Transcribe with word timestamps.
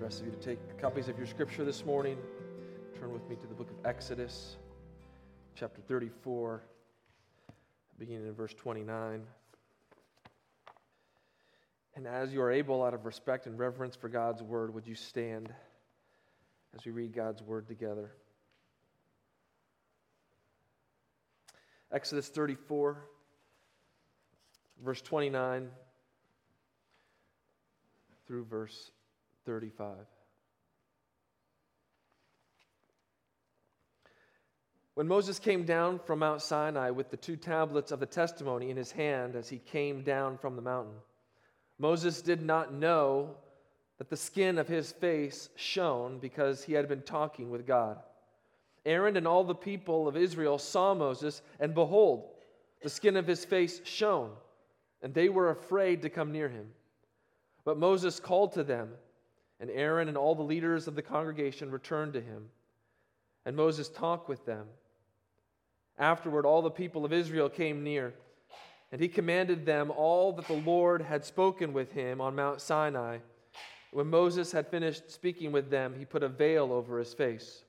The 0.00 0.04
rest 0.06 0.20
of 0.20 0.26
you 0.28 0.32
to 0.32 0.38
take 0.38 0.80
copies 0.80 1.08
of 1.08 1.18
your 1.18 1.26
scripture 1.26 1.62
this 1.62 1.84
morning. 1.84 2.16
Turn 2.98 3.12
with 3.12 3.28
me 3.28 3.36
to 3.36 3.46
the 3.46 3.52
book 3.52 3.68
of 3.68 3.76
Exodus, 3.84 4.56
chapter 5.54 5.82
34, 5.82 6.62
beginning 7.98 8.26
in 8.26 8.32
verse 8.32 8.54
29. 8.54 9.20
And 11.96 12.06
as 12.06 12.32
you 12.32 12.40
are 12.40 12.50
able, 12.50 12.82
out 12.82 12.94
of 12.94 13.04
respect 13.04 13.46
and 13.46 13.58
reverence 13.58 13.94
for 13.94 14.08
God's 14.08 14.42
word, 14.42 14.72
would 14.72 14.86
you 14.86 14.94
stand 14.94 15.52
as 16.74 16.82
we 16.86 16.92
read 16.92 17.12
God's 17.12 17.42
word 17.42 17.68
together? 17.68 18.10
Exodus 21.92 22.30
34, 22.30 23.04
verse 24.82 25.02
29 25.02 25.68
through 28.26 28.46
verse 28.46 28.92
35. 29.46 29.96
When 34.94 35.08
Moses 35.08 35.38
came 35.38 35.64
down 35.64 35.98
from 35.98 36.18
Mount 36.18 36.42
Sinai 36.42 36.90
with 36.90 37.10
the 37.10 37.16
two 37.16 37.36
tablets 37.36 37.90
of 37.90 38.00
the 38.00 38.06
testimony 38.06 38.70
in 38.70 38.76
his 38.76 38.92
hand 38.92 39.34
as 39.34 39.48
he 39.48 39.58
came 39.58 40.02
down 40.02 40.36
from 40.36 40.56
the 40.56 40.62
mountain, 40.62 40.96
Moses 41.78 42.20
did 42.20 42.42
not 42.42 42.74
know 42.74 43.36
that 43.98 44.10
the 44.10 44.16
skin 44.16 44.58
of 44.58 44.68
his 44.68 44.92
face 44.92 45.48
shone 45.56 46.18
because 46.18 46.62
he 46.62 46.74
had 46.74 46.88
been 46.88 47.02
talking 47.02 47.50
with 47.50 47.66
God. 47.66 47.98
Aaron 48.84 49.16
and 49.16 49.26
all 49.26 49.44
the 49.44 49.54
people 49.54 50.08
of 50.08 50.16
Israel 50.16 50.58
saw 50.58 50.94
Moses, 50.94 51.42
and 51.60 51.74
behold, 51.74 52.30
the 52.82 52.90
skin 52.90 53.16
of 53.16 53.26
his 53.26 53.44
face 53.44 53.80
shone, 53.84 54.32
and 55.02 55.12
they 55.12 55.28
were 55.28 55.50
afraid 55.50 56.02
to 56.02 56.10
come 56.10 56.32
near 56.32 56.48
him. 56.48 56.68
But 57.64 57.78
Moses 57.78 58.20
called 58.20 58.52
to 58.52 58.64
them, 58.64 58.90
and 59.60 59.70
Aaron 59.70 60.08
and 60.08 60.16
all 60.16 60.34
the 60.34 60.42
leaders 60.42 60.88
of 60.88 60.94
the 60.94 61.02
congregation 61.02 61.70
returned 61.70 62.14
to 62.14 62.20
him. 62.20 62.48
And 63.44 63.54
Moses 63.54 63.88
talked 63.88 64.28
with 64.28 64.44
them. 64.46 64.66
Afterward, 65.98 66.46
all 66.46 66.62
the 66.62 66.70
people 66.70 67.04
of 67.04 67.12
Israel 67.12 67.50
came 67.50 67.84
near, 67.84 68.14
and 68.90 69.00
he 69.00 69.08
commanded 69.08 69.66
them 69.66 69.90
all 69.90 70.32
that 70.32 70.46
the 70.46 70.54
Lord 70.54 71.02
had 71.02 71.24
spoken 71.24 71.74
with 71.74 71.92
him 71.92 72.20
on 72.20 72.34
Mount 72.34 72.60
Sinai. 72.60 73.18
When 73.92 74.06
Moses 74.06 74.50
had 74.50 74.68
finished 74.68 75.10
speaking 75.10 75.52
with 75.52 75.68
them, 75.68 75.94
he 75.98 76.04
put 76.04 76.22
a 76.22 76.28
veil 76.28 76.72
over 76.72 76.98
his 76.98 77.12
face. 77.12 77.64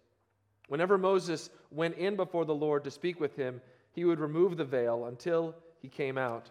Whenever 0.70 0.98
Moses 0.98 1.50
went 1.72 1.98
in 1.98 2.16
before 2.16 2.46
the 2.46 2.56
Lord 2.56 2.86
to 2.86 2.92
speak 2.92 3.20
with 3.20 3.36
him, 3.36 3.60
he 3.92 4.06
would 4.06 4.20
remove 4.20 4.56
the 4.56 4.64
veil 4.64 5.06
until 5.06 5.54
he 5.82 5.90
came 5.90 6.18
out. 6.18 6.50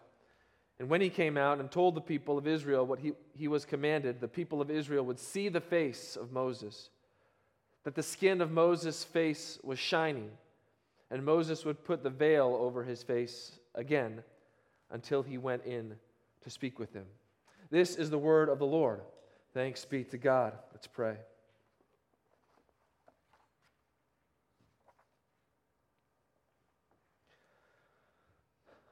And 0.81 0.89
when 0.89 1.03
he 1.03 1.11
came 1.11 1.37
out 1.37 1.61
and 1.61 1.71
told 1.71 1.95
the 1.95 2.01
people 2.01 2.39
of 2.39 2.47
Israel 2.47 2.87
what 2.87 3.01
he, 3.01 3.13
he 3.35 3.49
was 3.49 3.67
commanded, 3.67 4.19
the 4.19 4.27
people 4.27 4.63
of 4.63 4.71
Israel 4.71 5.05
would 5.05 5.19
see 5.19 5.51
the 5.51 5.61
face 5.61 6.17
of 6.17 6.33
Moses, 6.33 6.89
that 7.85 7.95
the 7.95 8.03
skin 8.03 8.41
of 8.41 8.51
Moses' 8.51 9.05
face 9.05 9.59
was 9.63 9.79
shining, 9.79 10.31
and 11.11 11.23
Moses 11.23 11.67
would 11.67 11.85
put 11.85 12.03
the 12.03 12.09
veil 12.09 12.57
over 12.59 12.83
his 12.83 13.03
face 13.03 13.53
again 13.75 14.23
until 14.91 15.23
he 15.23 15.37
went 15.37 15.67
in 15.67 15.97
to 16.41 16.49
speak 16.49 16.79
with 16.79 16.95
them. 16.95 17.05
This 17.69 17.97
is 17.97 18.09
the 18.09 18.19
word 18.19 18.49
of 18.49 18.59
the 18.59 18.65
Lord. 18.65 19.03
Thanks 19.53 19.85
be 19.85 20.03
to 20.05 20.17
God. 20.17 20.55
Let's 20.73 20.87
pray. 20.87 21.17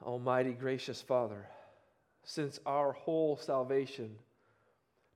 Almighty 0.03 0.53
gracious 0.53 1.01
Father, 1.01 1.47
since 2.29 2.61
our 2.67 2.93
whole 2.93 3.39
salvation 3.39 4.11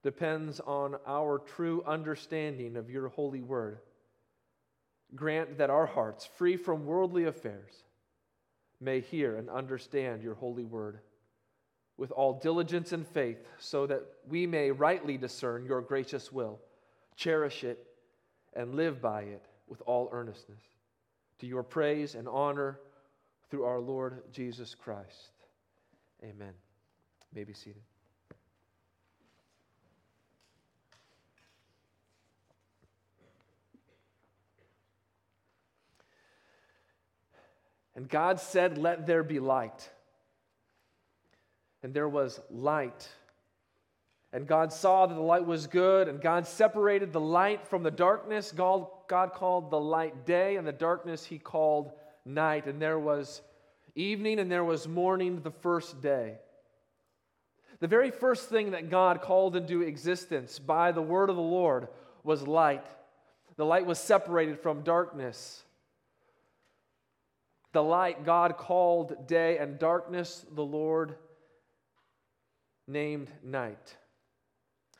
depends 0.02 0.60
on 0.60 0.96
our 1.06 1.38
true 1.38 1.82
understanding 1.86 2.74
of 2.74 2.88
your 2.88 3.08
holy 3.08 3.42
word, 3.42 3.80
grant 5.14 5.58
that 5.58 5.68
our 5.68 5.84
hearts, 5.84 6.24
free 6.24 6.56
from 6.56 6.86
worldly 6.86 7.24
affairs, 7.24 7.84
may 8.80 8.98
hear 8.98 9.36
and 9.36 9.50
understand 9.50 10.22
your 10.22 10.34
holy 10.34 10.64
word 10.64 11.00
with 11.98 12.10
all 12.12 12.40
diligence 12.40 12.92
and 12.92 13.06
faith, 13.06 13.46
so 13.58 13.86
that 13.86 14.02
we 14.26 14.46
may 14.46 14.70
rightly 14.70 15.18
discern 15.18 15.66
your 15.66 15.82
gracious 15.82 16.32
will, 16.32 16.58
cherish 17.14 17.62
it, 17.62 17.86
and 18.54 18.74
live 18.74 19.02
by 19.02 19.20
it 19.20 19.44
with 19.68 19.82
all 19.84 20.08
earnestness. 20.12 20.62
To 21.40 21.46
your 21.46 21.62
praise 21.62 22.14
and 22.14 22.26
honor 22.26 22.80
through 23.50 23.64
our 23.64 23.80
Lord 23.80 24.22
Jesus 24.32 24.74
Christ. 24.74 25.32
Amen. 26.24 26.54
You 27.32 27.40
may 27.40 27.44
be 27.44 27.54
seated. 27.54 27.82
And 37.94 38.08
God 38.08 38.40
said, 38.40 38.78
Let 38.78 39.06
there 39.06 39.22
be 39.22 39.38
light. 39.38 39.88
And 41.82 41.94
there 41.94 42.08
was 42.08 42.40
light. 42.50 43.08
And 44.34 44.46
God 44.46 44.72
saw 44.72 45.06
that 45.06 45.14
the 45.14 45.20
light 45.20 45.44
was 45.44 45.66
good, 45.66 46.08
and 46.08 46.20
God 46.20 46.46
separated 46.46 47.12
the 47.12 47.20
light 47.20 47.66
from 47.66 47.82
the 47.82 47.90
darkness. 47.90 48.50
God, 48.50 48.86
God 49.06 49.32
called 49.34 49.70
the 49.70 49.80
light 49.80 50.24
day, 50.24 50.56
and 50.56 50.66
the 50.66 50.72
darkness 50.72 51.24
he 51.24 51.38
called 51.38 51.92
night. 52.24 52.66
And 52.66 52.80
there 52.80 52.98
was 52.98 53.42
evening, 53.94 54.38
and 54.38 54.50
there 54.50 54.64
was 54.64 54.88
morning 54.88 55.42
the 55.42 55.50
first 55.50 56.00
day. 56.00 56.38
The 57.82 57.88
very 57.88 58.12
first 58.12 58.48
thing 58.48 58.70
that 58.70 58.90
God 58.90 59.22
called 59.22 59.56
into 59.56 59.82
existence 59.82 60.60
by 60.60 60.92
the 60.92 61.02
word 61.02 61.30
of 61.30 61.34
the 61.34 61.42
Lord 61.42 61.88
was 62.22 62.46
light. 62.46 62.86
The 63.56 63.64
light 63.66 63.86
was 63.86 63.98
separated 63.98 64.60
from 64.60 64.82
darkness. 64.82 65.64
The 67.72 67.82
light 67.82 68.24
God 68.24 68.56
called 68.56 69.26
day, 69.26 69.58
and 69.58 69.80
darkness 69.80 70.46
the 70.54 70.62
Lord 70.62 71.16
named 72.86 73.32
night. 73.42 73.96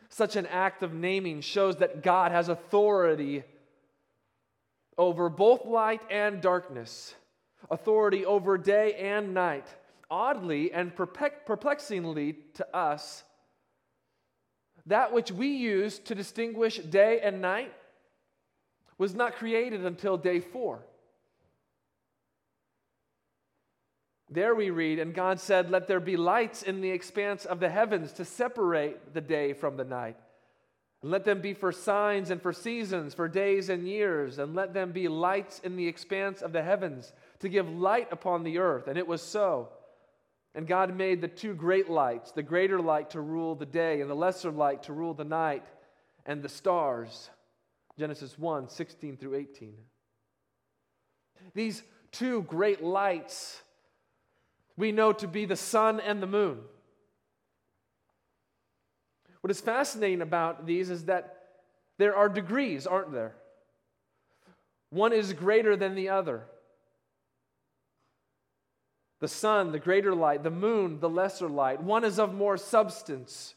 Such 0.08 0.34
an 0.34 0.46
act 0.46 0.82
of 0.82 0.92
naming 0.92 1.40
shows 1.40 1.76
that 1.76 2.02
God 2.02 2.32
has 2.32 2.48
authority 2.48 3.44
over 4.98 5.28
both 5.28 5.64
light 5.66 6.02
and 6.10 6.40
darkness, 6.40 7.14
authority 7.70 8.26
over 8.26 8.58
day 8.58 8.94
and 8.94 9.34
night. 9.34 9.68
Oddly 10.12 10.70
and 10.74 10.94
perplexingly 10.94 12.36
to 12.56 12.76
us, 12.76 13.24
that 14.84 15.10
which 15.14 15.32
we 15.32 15.48
use 15.48 15.98
to 16.00 16.14
distinguish 16.14 16.76
day 16.76 17.20
and 17.22 17.40
night 17.40 17.72
was 18.98 19.14
not 19.14 19.36
created 19.36 19.86
until 19.86 20.18
day 20.18 20.38
four. 20.38 20.84
There 24.28 24.54
we 24.54 24.68
read, 24.68 24.98
and 24.98 25.14
God 25.14 25.40
said, 25.40 25.70
Let 25.70 25.88
there 25.88 25.98
be 25.98 26.18
lights 26.18 26.62
in 26.62 26.82
the 26.82 26.90
expanse 26.90 27.46
of 27.46 27.58
the 27.58 27.70
heavens 27.70 28.12
to 28.12 28.26
separate 28.26 29.14
the 29.14 29.22
day 29.22 29.54
from 29.54 29.78
the 29.78 29.84
night. 29.84 30.18
And 31.00 31.10
let 31.10 31.24
them 31.24 31.40
be 31.40 31.54
for 31.54 31.72
signs 31.72 32.28
and 32.28 32.42
for 32.42 32.52
seasons, 32.52 33.14
for 33.14 33.28
days 33.28 33.70
and 33.70 33.88
years, 33.88 34.38
and 34.38 34.54
let 34.54 34.74
them 34.74 34.92
be 34.92 35.08
lights 35.08 35.58
in 35.60 35.76
the 35.76 35.88
expanse 35.88 36.42
of 36.42 36.52
the 36.52 36.62
heavens 36.62 37.14
to 37.38 37.48
give 37.48 37.66
light 37.66 38.08
upon 38.12 38.42
the 38.42 38.58
earth. 38.58 38.88
And 38.88 38.98
it 38.98 39.06
was 39.06 39.22
so. 39.22 39.70
And 40.54 40.66
God 40.66 40.94
made 40.94 41.20
the 41.20 41.28
two 41.28 41.54
great 41.54 41.88
lights, 41.88 42.32
the 42.32 42.42
greater 42.42 42.78
light 42.80 43.10
to 43.10 43.20
rule 43.20 43.54
the 43.54 43.66
day, 43.66 44.00
and 44.00 44.10
the 44.10 44.14
lesser 44.14 44.50
light 44.50 44.82
to 44.84 44.92
rule 44.92 45.14
the 45.14 45.24
night, 45.24 45.64
and 46.26 46.42
the 46.42 46.48
stars. 46.48 47.30
Genesis 47.98 48.38
1 48.38 48.68
16 48.68 49.16
through 49.16 49.34
18. 49.34 49.74
These 51.54 51.82
two 52.10 52.42
great 52.42 52.82
lights 52.82 53.62
we 54.76 54.92
know 54.92 55.12
to 55.12 55.28
be 55.28 55.44
the 55.44 55.56
sun 55.56 56.00
and 56.00 56.22
the 56.22 56.26
moon. 56.26 56.60
What 59.40 59.50
is 59.50 59.60
fascinating 59.60 60.22
about 60.22 60.66
these 60.66 60.88
is 60.88 61.06
that 61.06 61.38
there 61.98 62.16
are 62.16 62.28
degrees, 62.28 62.86
aren't 62.86 63.12
there? 63.12 63.34
One 64.90 65.12
is 65.12 65.32
greater 65.32 65.76
than 65.76 65.94
the 65.94 66.10
other. 66.10 66.44
The 69.22 69.28
sun, 69.28 69.70
the 69.70 69.78
greater 69.78 70.16
light, 70.16 70.42
the 70.42 70.50
moon, 70.50 70.98
the 70.98 71.08
lesser 71.08 71.48
light. 71.48 71.80
One 71.80 72.02
is 72.02 72.18
of 72.18 72.34
more 72.34 72.56
substance. 72.56 73.54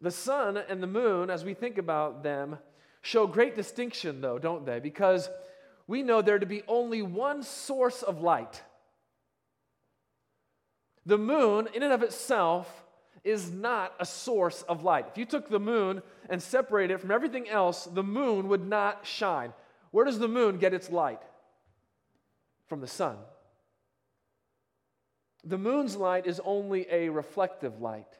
The 0.00 0.10
sun 0.10 0.56
and 0.56 0.82
the 0.82 0.86
moon, 0.86 1.28
as 1.28 1.44
we 1.44 1.52
think 1.52 1.76
about 1.76 2.22
them, 2.22 2.56
show 3.02 3.26
great 3.26 3.54
distinction, 3.54 4.22
though, 4.22 4.38
don't 4.38 4.64
they? 4.64 4.80
Because 4.80 5.28
we 5.86 6.02
know 6.02 6.22
there 6.22 6.38
to 6.38 6.46
be 6.46 6.62
only 6.68 7.02
one 7.02 7.42
source 7.42 8.02
of 8.02 8.22
light. 8.22 8.62
The 11.04 11.18
moon, 11.18 11.68
in 11.74 11.82
and 11.82 11.92
of 11.92 12.02
itself, 12.02 12.86
is 13.24 13.50
not 13.50 13.92
a 14.00 14.06
source 14.06 14.62
of 14.62 14.82
light. 14.82 15.04
If 15.10 15.18
you 15.18 15.26
took 15.26 15.50
the 15.50 15.60
moon 15.60 16.00
and 16.30 16.42
separated 16.42 16.94
it 16.94 17.00
from 17.02 17.10
everything 17.10 17.46
else, 17.46 17.84
the 17.84 18.02
moon 18.02 18.48
would 18.48 18.66
not 18.66 19.04
shine. 19.04 19.52
Where 19.90 20.06
does 20.06 20.18
the 20.18 20.28
moon 20.28 20.56
get 20.56 20.72
its 20.72 20.88
light? 20.88 21.20
From 22.68 22.80
the 22.80 22.86
sun. 22.86 23.16
The 25.44 25.58
moon's 25.58 25.96
light 25.96 26.26
is 26.26 26.40
only 26.44 26.86
a 26.90 27.10
reflective 27.10 27.80
light. 27.80 28.18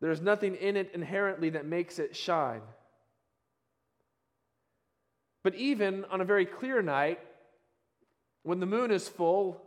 There's 0.00 0.20
nothing 0.20 0.54
in 0.54 0.76
it 0.76 0.90
inherently 0.94 1.50
that 1.50 1.66
makes 1.66 1.98
it 1.98 2.16
shine. 2.16 2.62
But 5.42 5.54
even 5.54 6.04
on 6.06 6.20
a 6.20 6.24
very 6.24 6.46
clear 6.46 6.82
night, 6.82 7.20
when 8.42 8.60
the 8.60 8.66
moon 8.66 8.90
is 8.90 9.08
full, 9.08 9.62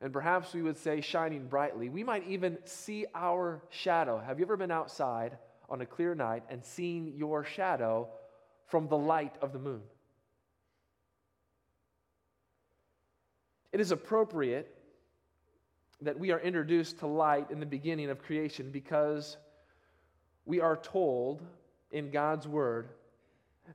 and 0.00 0.12
perhaps 0.12 0.52
we 0.52 0.62
would 0.62 0.76
say 0.76 1.00
shining 1.00 1.48
brightly, 1.48 1.88
we 1.88 2.04
might 2.04 2.26
even 2.28 2.58
see 2.64 3.06
our 3.14 3.62
shadow. 3.70 4.18
Have 4.18 4.38
you 4.38 4.44
ever 4.44 4.56
been 4.56 4.70
outside 4.70 5.38
on 5.68 5.80
a 5.80 5.86
clear 5.86 6.14
night 6.14 6.44
and 6.50 6.64
seen 6.64 7.14
your 7.16 7.44
shadow 7.44 8.08
from 8.66 8.88
the 8.88 8.96
light 8.96 9.34
of 9.40 9.52
the 9.52 9.58
moon? 9.58 9.82
It 13.72 13.80
is 13.80 13.90
appropriate 13.90 14.72
that 16.00 16.18
we 16.18 16.30
are 16.30 16.40
introduced 16.40 16.98
to 16.98 17.06
light 17.06 17.50
in 17.50 17.60
the 17.60 17.66
beginning 17.66 18.10
of 18.10 18.22
creation 18.22 18.70
because 18.70 19.36
we 20.44 20.60
are 20.60 20.76
told 20.76 21.42
in 21.90 22.10
God's 22.10 22.46
word 22.46 22.88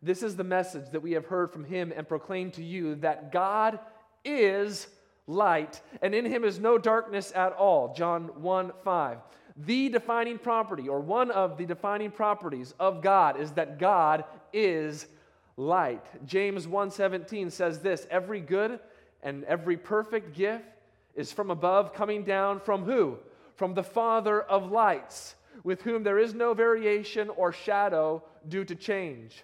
this 0.02 0.24
is 0.24 0.36
the 0.36 0.44
message 0.44 0.90
that 0.92 1.02
we 1.02 1.12
have 1.14 1.26
heard 1.26 1.52
from 1.52 1.64
him 1.64 1.92
and 1.96 2.08
proclaimed 2.08 2.54
to 2.54 2.64
you 2.64 2.96
that 2.96 3.32
God 3.32 3.80
is 4.24 4.88
light, 5.28 5.82
and 6.02 6.14
in 6.16 6.26
him 6.26 6.44
is 6.44 6.60
no 6.60 6.78
darkness 6.78 7.32
at 7.36 7.54
all. 7.54 7.94
John 7.94 8.42
1 8.42 8.72
5. 8.84 9.18
The 9.58 9.90
defining 9.90 10.38
property, 10.38 10.88
or 10.88 11.02
one 11.02 11.30
of 11.30 11.58
the 11.58 11.66
defining 11.66 12.12
properties 12.12 12.74
of 12.80 13.02
God, 13.02 13.40
is 13.40 13.52
that 13.54 13.80
God 13.80 14.24
is 14.54 15.08
light. 15.58 16.06
James 16.26 16.68
1:17 16.68 17.52
says 17.52 17.80
this, 17.80 18.08
every 18.10 18.40
good 18.40 18.80
and 19.24 19.44
every 19.46 19.78
perfect 19.78 20.34
gift 20.36 20.66
is 21.16 21.32
from 21.32 21.52
above 21.52 21.94
coming 21.94 22.24
down 22.24 22.60
from 22.60 22.84
who? 22.84 23.18
From 23.56 23.74
the 23.74 23.84
Father 23.84 24.42
of 24.42 24.72
lights, 24.72 25.36
with 25.64 25.82
whom 25.82 26.04
there 26.04 26.18
is 26.18 26.34
no 26.34 26.54
variation 26.54 27.30
or 27.30 27.52
shadow 27.52 28.24
due 28.48 28.64
to 28.66 28.76
change. 28.76 29.44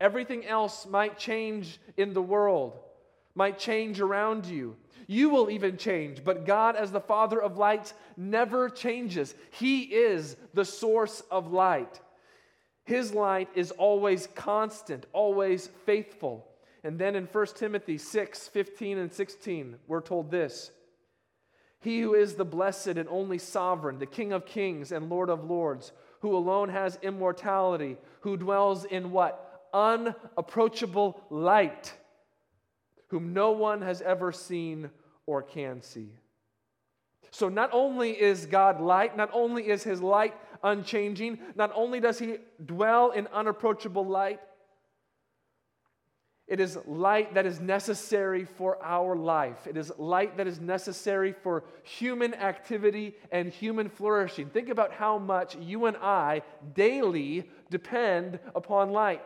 Everything 0.00 0.44
else 0.46 0.86
might 0.86 1.18
change 1.18 1.80
in 1.96 2.12
the 2.12 2.22
world, 2.22 2.78
might 3.34 3.58
change 3.58 4.00
around 4.00 4.46
you. 4.46 4.76
You 5.06 5.30
will 5.30 5.48
even 5.50 5.78
change, 5.78 6.22
but 6.22 6.44
God, 6.44 6.76
as 6.76 6.92
the 6.92 7.00
Father 7.00 7.40
of 7.40 7.56
lights, 7.56 7.94
never 8.16 8.68
changes. 8.68 9.34
He 9.52 9.82
is 9.84 10.36
the 10.52 10.66
source 10.66 11.22
of 11.30 11.50
light. 11.50 12.00
His 12.88 13.12
light 13.12 13.50
is 13.54 13.70
always 13.72 14.28
constant, 14.34 15.04
always 15.12 15.68
faithful. 15.84 16.48
And 16.82 16.98
then 16.98 17.16
in 17.16 17.26
1 17.26 17.46
Timothy 17.54 17.98
6 17.98 18.48
15 18.48 18.96
and 18.96 19.12
16, 19.12 19.76
we're 19.86 20.00
told 20.00 20.30
this 20.30 20.70
He 21.80 22.00
who 22.00 22.14
is 22.14 22.34
the 22.34 22.46
blessed 22.46 22.96
and 22.96 23.06
only 23.10 23.36
sovereign, 23.36 23.98
the 23.98 24.06
King 24.06 24.32
of 24.32 24.46
kings 24.46 24.90
and 24.90 25.10
Lord 25.10 25.28
of 25.28 25.44
lords, 25.44 25.92
who 26.20 26.34
alone 26.34 26.70
has 26.70 26.98
immortality, 27.02 27.98
who 28.22 28.38
dwells 28.38 28.86
in 28.86 29.10
what? 29.10 29.44
unapproachable 29.74 31.20
light, 31.28 31.92
whom 33.08 33.34
no 33.34 33.50
one 33.50 33.82
has 33.82 34.00
ever 34.00 34.32
seen 34.32 34.88
or 35.26 35.42
can 35.42 35.82
see. 35.82 36.08
So, 37.30 37.50
not 37.50 37.68
only 37.74 38.18
is 38.18 38.46
God 38.46 38.80
light, 38.80 39.14
not 39.14 39.28
only 39.34 39.68
is 39.68 39.82
his 39.82 40.00
light 40.00 40.34
unchanging, 40.62 41.38
not 41.54 41.72
only 41.74 42.00
does 42.00 42.18
he 42.18 42.36
dwell 42.64 43.10
in 43.10 43.26
unapproachable 43.28 44.06
light, 44.06 44.40
it 46.48 46.60
is 46.60 46.78
light 46.86 47.34
that 47.34 47.44
is 47.44 47.60
necessary 47.60 48.46
for 48.46 48.82
our 48.82 49.14
life. 49.14 49.66
It 49.66 49.76
is 49.76 49.92
light 49.98 50.38
that 50.38 50.46
is 50.46 50.58
necessary 50.58 51.32
for 51.32 51.64
human 51.82 52.32
activity 52.32 53.16
and 53.30 53.52
human 53.52 53.90
flourishing. 53.90 54.48
Think 54.48 54.70
about 54.70 54.92
how 54.92 55.18
much 55.18 55.56
you 55.56 55.84
and 55.84 55.96
I 55.98 56.40
daily 56.74 57.50
depend 57.70 58.40
upon 58.54 58.92
light. 58.92 59.22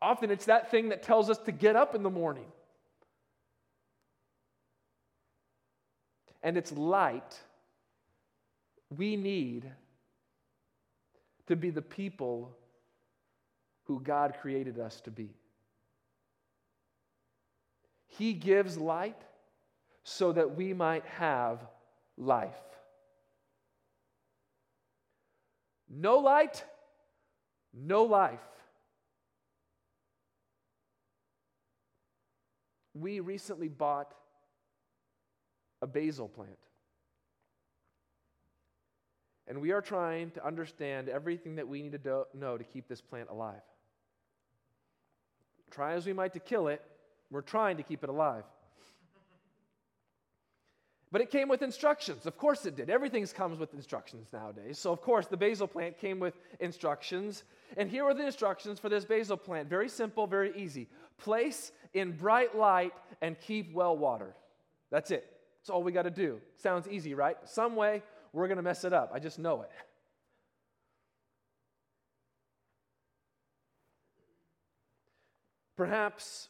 Often 0.00 0.30
it's 0.30 0.44
that 0.44 0.70
thing 0.70 0.90
that 0.90 1.02
tells 1.02 1.30
us 1.30 1.38
to 1.38 1.52
get 1.52 1.74
up 1.74 1.96
in 1.96 2.04
the 2.04 2.10
morning. 2.10 2.46
And 6.44 6.56
it's 6.56 6.70
light 6.70 7.40
we 8.94 9.16
need 9.16 9.70
to 11.46 11.56
be 11.56 11.70
the 11.70 11.82
people 11.82 12.56
who 13.84 14.00
God 14.00 14.34
created 14.40 14.78
us 14.78 15.00
to 15.02 15.10
be. 15.10 15.30
He 18.06 18.32
gives 18.32 18.76
light 18.76 19.20
so 20.02 20.32
that 20.32 20.56
we 20.56 20.72
might 20.72 21.04
have 21.06 21.60
life. 22.16 22.54
No 25.88 26.18
light, 26.18 26.64
no 27.72 28.04
life. 28.04 28.40
we 33.00 33.20
recently 33.20 33.68
bought 33.68 34.14
a 35.82 35.86
basil 35.86 36.28
plant. 36.28 36.58
And 39.48 39.60
we 39.60 39.70
are 39.70 39.80
trying 39.80 40.32
to 40.32 40.44
understand 40.44 41.08
everything 41.08 41.56
that 41.56 41.68
we 41.68 41.82
need 41.82 41.92
to 41.92 41.98
do, 41.98 42.24
know 42.34 42.56
to 42.56 42.64
keep 42.64 42.88
this 42.88 43.00
plant 43.00 43.28
alive. 43.30 43.62
Try 45.70 45.94
as 45.94 46.06
we 46.06 46.12
might 46.12 46.32
to 46.32 46.40
kill 46.40 46.68
it, 46.68 46.82
we're 47.30 47.42
trying 47.42 47.76
to 47.76 47.82
keep 47.82 48.02
it 48.02 48.10
alive. 48.10 48.44
But 51.12 51.20
it 51.20 51.30
came 51.30 51.48
with 51.48 51.62
instructions. 51.62 52.26
Of 52.26 52.36
course 52.36 52.66
it 52.66 52.76
did. 52.76 52.90
Everything 52.90 53.24
comes 53.28 53.58
with 53.58 53.72
instructions 53.74 54.28
nowadays. 54.32 54.78
So, 54.78 54.92
of 54.92 55.00
course, 55.00 55.26
the 55.26 55.36
basil 55.36 55.68
plant 55.68 55.98
came 55.98 56.18
with 56.18 56.34
instructions. 56.58 57.44
And 57.76 57.88
here 57.88 58.04
are 58.04 58.14
the 58.14 58.26
instructions 58.26 58.80
for 58.80 58.88
this 58.88 59.04
basil 59.04 59.36
plant 59.36 59.68
very 59.68 59.88
simple, 59.88 60.26
very 60.26 60.52
easy. 60.56 60.88
Place 61.18 61.72
in 61.94 62.12
bright 62.12 62.56
light 62.56 62.92
and 63.22 63.40
keep 63.40 63.72
well 63.72 63.96
watered. 63.96 64.34
That's 64.90 65.10
it. 65.10 65.24
That's 65.60 65.70
all 65.70 65.82
we 65.82 65.92
got 65.92 66.02
to 66.02 66.10
do. 66.10 66.40
Sounds 66.56 66.88
easy, 66.88 67.14
right? 67.14 67.36
Some 67.44 67.76
way 67.76 68.02
we're 68.36 68.48
going 68.48 68.58
to 68.58 68.62
mess 68.62 68.84
it 68.84 68.92
up. 68.92 69.12
I 69.14 69.18
just 69.18 69.38
know 69.38 69.62
it. 69.62 69.70
Perhaps 75.74 76.48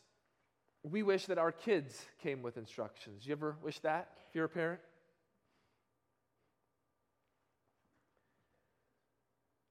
we 0.82 1.04
wish 1.04 1.26
that 1.26 1.38
our 1.38 1.52
kids 1.52 2.04
came 2.22 2.42
with 2.42 2.56
instructions. 2.56 3.24
You 3.24 3.32
ever 3.32 3.56
wish 3.62 3.78
that 3.80 4.08
if 4.28 4.34
you're 4.34 4.46
a 4.46 4.48
parent? 4.48 4.80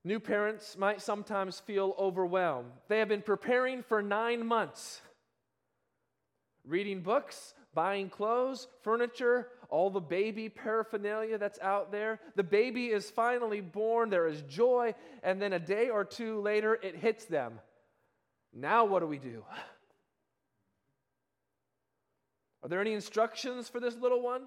New 0.06 0.22
parents 0.22 0.78
might 0.78 1.02
sometimes 1.02 1.60
feel 1.60 1.96
overwhelmed. 2.00 2.72
They 2.88 3.00
have 3.00 3.10
been 3.10 3.24
preparing 3.24 3.84
for 3.84 4.02
nine 4.02 4.46
months, 4.46 5.02
reading 6.66 7.02
books, 7.02 7.54
buying 7.74 8.10
clothes, 8.10 8.68
furniture, 8.84 9.50
all 9.70 9.90
the 9.90 10.00
baby 10.00 10.50
paraphernalia 10.50 11.38
that's 11.38 11.60
out 11.60 11.92
there. 11.92 12.20
The 12.36 12.44
baby 12.44 12.88
is 12.88 13.10
finally 13.10 13.62
born, 13.62 14.10
there 14.10 14.28
is 14.28 14.42
joy, 14.44 14.96
and 15.24 15.42
then 15.42 15.54
a 15.54 15.60
day 15.60 15.90
or 15.90 16.04
two 16.04 16.42
later, 16.42 16.80
it 16.82 16.96
hits 16.96 17.26
them. 17.26 17.60
Now, 18.54 18.86
what 18.86 19.00
do 19.02 19.08
we 19.08 19.18
do? 19.20 19.44
Are 22.64 22.70
there 22.70 22.82
any 22.82 22.94
instructions 22.94 23.70
for 23.70 23.80
this 23.80 23.96
little 23.96 24.22
one? 24.22 24.44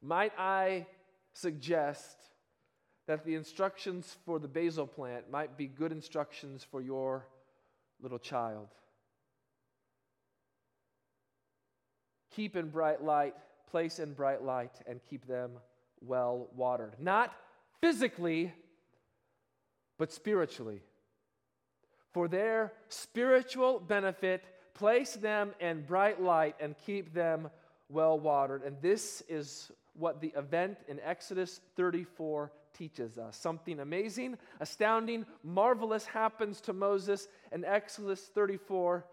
Might 0.00 0.32
I 0.38 0.86
suggest 1.32 2.16
that 3.08 3.24
the 3.24 3.34
instructions 3.34 4.16
for 4.24 4.38
the 4.38 4.46
basil 4.46 4.86
plant 4.86 5.30
might 5.30 5.56
be 5.56 5.66
good 5.66 5.90
instructions 5.90 6.64
for 6.70 6.80
your 6.80 7.26
little 8.00 8.18
child. 8.18 8.68
Keep 12.38 12.54
in 12.54 12.68
bright 12.68 13.02
light, 13.02 13.34
place 13.68 13.98
in 13.98 14.12
bright 14.12 14.44
light, 14.44 14.70
and 14.86 15.00
keep 15.10 15.26
them 15.26 15.50
well 16.00 16.46
watered. 16.54 16.94
Not 17.00 17.34
physically, 17.80 18.52
but 19.98 20.12
spiritually. 20.12 20.80
For 22.12 22.28
their 22.28 22.74
spiritual 22.90 23.80
benefit, 23.80 24.44
place 24.72 25.14
them 25.14 25.50
in 25.58 25.82
bright 25.82 26.22
light 26.22 26.54
and 26.60 26.76
keep 26.86 27.12
them 27.12 27.50
well 27.88 28.20
watered. 28.20 28.62
And 28.62 28.76
this 28.80 29.20
is 29.28 29.72
what 29.94 30.20
the 30.20 30.32
event 30.36 30.78
in 30.86 31.00
Exodus 31.00 31.60
34 31.74 32.52
teaches 32.72 33.18
us. 33.18 33.36
Something 33.36 33.80
amazing, 33.80 34.38
astounding, 34.60 35.26
marvelous 35.42 36.06
happens 36.06 36.60
to 36.60 36.72
Moses 36.72 37.26
in 37.50 37.64
Exodus 37.64 38.30
34. 38.32 39.04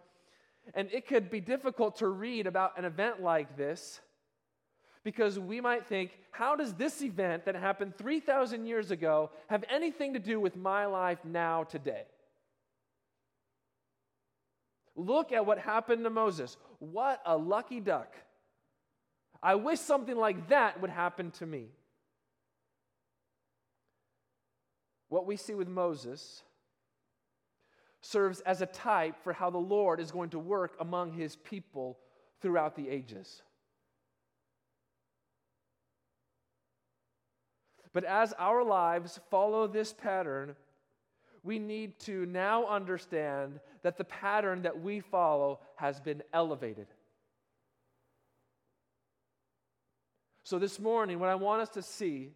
And 0.73 0.89
it 0.91 1.07
could 1.07 1.29
be 1.29 1.39
difficult 1.39 1.97
to 1.97 2.07
read 2.07 2.47
about 2.47 2.77
an 2.77 2.85
event 2.85 3.21
like 3.21 3.55
this 3.55 4.01
because 5.03 5.37
we 5.37 5.61
might 5.61 5.85
think, 5.85 6.11
how 6.31 6.55
does 6.55 6.73
this 6.73 7.01
event 7.01 7.45
that 7.45 7.55
happened 7.55 7.95
3,000 7.97 8.65
years 8.65 8.91
ago 8.91 9.29
have 9.47 9.63
anything 9.69 10.13
to 10.13 10.19
do 10.19 10.39
with 10.39 10.55
my 10.55 10.87
life 10.87 11.19
now 11.23 11.63
today? 11.63 12.03
Look 14.95 15.31
at 15.31 15.45
what 15.45 15.59
happened 15.59 16.03
to 16.05 16.09
Moses. 16.09 16.57
What 16.79 17.21
a 17.25 17.37
lucky 17.37 17.79
duck. 17.79 18.15
I 19.43 19.55
wish 19.55 19.79
something 19.79 20.17
like 20.17 20.49
that 20.49 20.81
would 20.81 20.89
happen 20.89 21.31
to 21.31 21.45
me. 21.45 21.67
What 25.09 25.27
we 25.27 25.37
see 25.37 25.53
with 25.53 25.67
Moses 25.67 26.41
serves 28.05 28.39
as 28.41 28.61
a 28.61 28.67
type 28.67 29.15
for 29.23 29.33
how 29.33 29.49
the 29.49 29.57
Lord 29.57 29.99
is 29.99 30.11
going 30.11 30.29
to 30.29 30.39
work 30.39 30.75
among 30.79 31.13
his 31.13 31.35
people 31.37 31.97
throughout 32.41 32.75
the 32.75 32.87
ages. 32.87 33.41
But 37.93 38.03
as 38.03 38.33
our 38.33 38.63
lives 38.63 39.19
follow 39.31 39.67
this 39.67 39.91
pattern, 39.91 40.55
we 41.43 41.57
need 41.57 41.99
to 42.01 42.25
now 42.27 42.67
understand 42.67 43.59
that 43.81 43.97
the 43.97 44.03
pattern 44.03 44.63
that 44.63 44.81
we 44.81 44.99
follow 44.99 45.59
has 45.75 45.99
been 45.99 46.21
elevated. 46.33 46.87
So, 50.43 50.59
this 50.59 50.79
morning, 50.79 51.19
what 51.19 51.29
I 51.29 51.35
want 51.35 51.61
us 51.61 51.69
to 51.69 51.81
see 51.81 52.33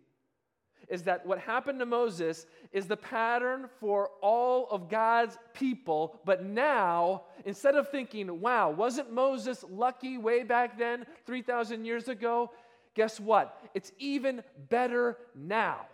is 0.89 1.03
that 1.03 1.25
what 1.25 1.39
happened 1.39 1.79
to 1.79 1.85
Moses 1.85 2.45
is 2.71 2.87
the 2.87 2.97
pattern 2.97 3.69
for 3.79 4.09
all 4.21 4.67
of 4.69 4.89
God's 4.89 5.37
people. 5.53 6.19
But 6.25 6.43
now, 6.43 7.23
instead 7.45 7.75
of 7.75 7.89
thinking, 7.89 8.41
wow, 8.41 8.71
wasn't 8.71 9.13
Moses 9.13 9.63
lucky 9.69 10.17
way 10.17 10.43
back 10.43 10.77
then, 10.77 11.05
3,000 11.25 11.85
years 11.85 12.07
ago? 12.07 12.51
Guess 12.95 13.19
what? 13.19 13.57
It's 13.73 13.91
even 13.99 14.43
better 14.69 15.17
now. 15.35 15.85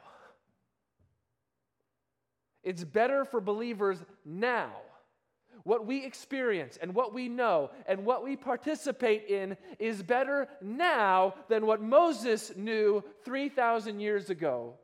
It's 2.63 2.83
better 2.83 3.25
for 3.25 3.41
believers 3.41 4.03
now 4.23 4.71
what 5.63 5.85
we 5.85 6.05
experience 6.05 6.77
and 6.81 6.93
what 6.93 7.13
we 7.13 7.27
know 7.27 7.71
and 7.87 8.05
what 8.05 8.23
we 8.23 8.35
participate 8.35 9.25
in 9.27 9.57
is 9.79 10.03
better 10.03 10.47
now 10.61 11.33
than 11.49 11.65
what 11.65 11.81
Moses 11.81 12.51
knew 12.55 13.03
3,000 13.23 13.99
years 13.99 14.29
ago. 14.29 14.75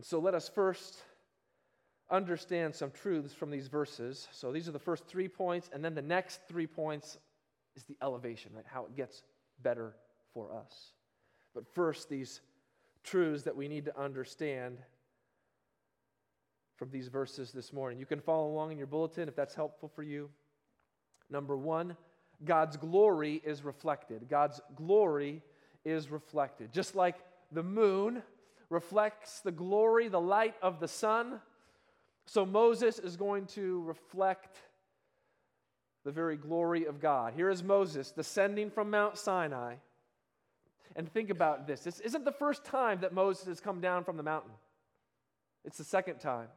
And 0.00 0.06
so 0.06 0.18
let 0.18 0.32
us 0.32 0.48
first 0.48 0.96
understand 2.10 2.74
some 2.74 2.90
truths 2.90 3.34
from 3.34 3.50
these 3.50 3.68
verses. 3.68 4.28
So 4.32 4.50
these 4.50 4.66
are 4.66 4.72
the 4.72 4.78
first 4.78 5.06
three 5.06 5.28
points, 5.28 5.68
and 5.74 5.84
then 5.84 5.94
the 5.94 6.00
next 6.00 6.40
three 6.48 6.66
points 6.66 7.18
is 7.76 7.82
the 7.84 7.98
elevation, 8.00 8.52
right? 8.54 8.64
How 8.66 8.86
it 8.86 8.96
gets 8.96 9.22
better 9.62 9.94
for 10.32 10.56
us. 10.56 10.94
But 11.54 11.68
first, 11.74 12.08
these 12.08 12.40
truths 13.04 13.42
that 13.42 13.54
we 13.54 13.68
need 13.68 13.84
to 13.84 14.00
understand 14.00 14.78
from 16.76 16.90
these 16.90 17.08
verses 17.08 17.52
this 17.52 17.70
morning. 17.70 17.98
You 17.98 18.06
can 18.06 18.20
follow 18.20 18.48
along 18.48 18.72
in 18.72 18.78
your 18.78 18.86
bulletin 18.86 19.28
if 19.28 19.36
that's 19.36 19.54
helpful 19.54 19.90
for 19.94 20.02
you. 20.02 20.30
Number 21.28 21.58
one, 21.58 21.94
God's 22.42 22.78
glory 22.78 23.42
is 23.44 23.62
reflected. 23.62 24.30
God's 24.30 24.62
glory 24.74 25.42
is 25.84 26.10
reflected. 26.10 26.72
Just 26.72 26.96
like 26.96 27.16
the 27.52 27.62
moon 27.62 28.22
reflects 28.70 29.40
the 29.40 29.52
glory, 29.52 30.08
the 30.08 30.20
light 30.20 30.54
of 30.62 30.80
the 30.80 30.88
sun, 30.88 31.40
so 32.26 32.46
Moses 32.46 32.98
is 32.98 33.16
going 33.16 33.46
to 33.46 33.82
reflect 33.82 34.56
the 36.04 36.12
very 36.12 36.36
glory 36.36 36.86
of 36.86 37.00
God. 37.00 37.34
Here 37.34 37.50
is 37.50 37.62
Moses 37.62 38.10
descending 38.12 38.70
from 38.70 38.90
Mount 38.90 39.18
Sinai 39.18 39.74
and 40.96 41.10
think 41.12 41.30
about 41.30 41.66
this 41.66 41.80
this 41.80 42.00
isn't 42.00 42.24
the 42.24 42.32
first 42.32 42.64
time 42.64 43.00
that 43.00 43.12
Moses 43.12 43.46
has 43.46 43.60
come 43.60 43.80
down 43.80 44.04
from 44.04 44.16
the 44.16 44.22
mountain, 44.22 44.52
it's 45.64 45.78
the 45.78 45.84
second 45.84 46.18
time. 46.18 46.48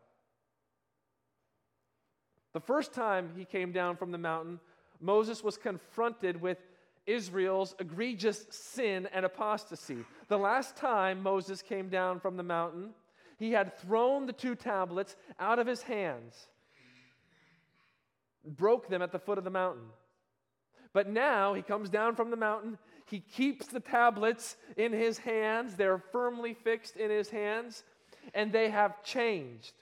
The 2.54 2.60
first 2.60 2.94
time 2.94 3.32
he 3.36 3.46
came 3.46 3.72
down 3.72 3.98
from 3.98 4.12
the 4.12 4.18
mountain, 4.20 4.60
Moses 5.02 5.44
was 5.44 5.58
confronted 5.58 6.40
with 6.40 6.60
Israel's 7.06 7.76
egregious 7.80 8.46
sin 8.50 9.08
and 9.14 9.26
apostasy. 9.26 10.06
The 10.28 10.38
last 10.38 10.76
time 10.76 11.22
Moses 11.22 11.62
came 11.62 11.90
down 11.90 12.20
from 12.20 12.38
the 12.38 12.44
mountain, 12.44 12.92
he 13.38 13.52
had 13.52 13.78
thrown 13.80 14.26
the 14.26 14.34
two 14.34 14.56
tablets 14.56 15.16
out 15.40 15.60
of 15.60 15.68
his 15.68 15.82
hands, 15.82 16.48
broke 18.46 18.88
them 18.88 19.02
at 19.02 19.12
the 19.12 19.20
foot 19.20 19.38
of 19.38 19.44
the 19.44 19.50
mountain. 19.50 19.88
But 20.94 21.10
now 21.10 21.54
he 21.54 21.62
comes 21.62 21.90
down 21.90 22.16
from 22.16 22.30
the 22.30 22.38
mountain 22.38 22.78
he 23.06 23.20
keeps 23.20 23.68
the 23.68 23.80
tablets 23.80 24.58
in 24.78 24.92
his 24.92 25.18
hands, 25.18 25.76
they're 25.76 26.02
firmly 26.12 26.54
fixed 26.54 26.96
in 26.96 27.10
his 27.10 27.30
hands, 27.30 27.84
and 28.34 28.52
they 28.52 28.70
have 28.70 29.04
changed. 29.04 29.74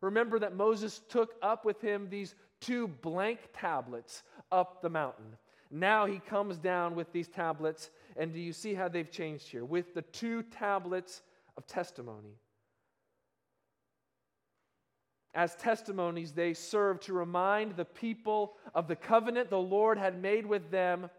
Remember 0.00 0.38
that 0.38 0.56
Moses 0.56 1.00
took 1.08 1.34
up 1.42 1.64
with 1.64 1.80
him 1.80 2.08
these 2.08 2.34
two 2.60 2.88
blank 2.88 3.40
tablets 3.52 4.22
up 4.50 4.80
the 4.80 4.88
mountain. 4.88 5.36
Now 5.70 6.06
he 6.06 6.18
comes 6.18 6.58
down 6.58 6.94
with 6.94 7.12
these 7.12 7.28
tablets, 7.28 7.90
and 8.16 8.32
do 8.32 8.40
you 8.40 8.52
see 8.52 8.74
how 8.74 8.88
they've 8.88 9.10
changed 9.10 9.48
here? 9.48 9.64
With 9.64 9.94
the 9.94 10.02
two 10.02 10.42
tablets 10.44 11.22
of 11.56 11.66
testimony. 11.66 12.38
As 15.34 15.54
testimonies, 15.56 16.32
they 16.32 16.54
serve 16.54 17.00
to 17.00 17.12
remind 17.12 17.76
the 17.76 17.84
people 17.84 18.54
of 18.74 18.88
the 18.88 18.96
covenant 18.96 19.50
the 19.50 19.58
Lord 19.58 19.98
had 19.98 20.20
made 20.20 20.46
with 20.46 20.70
them 20.70 21.10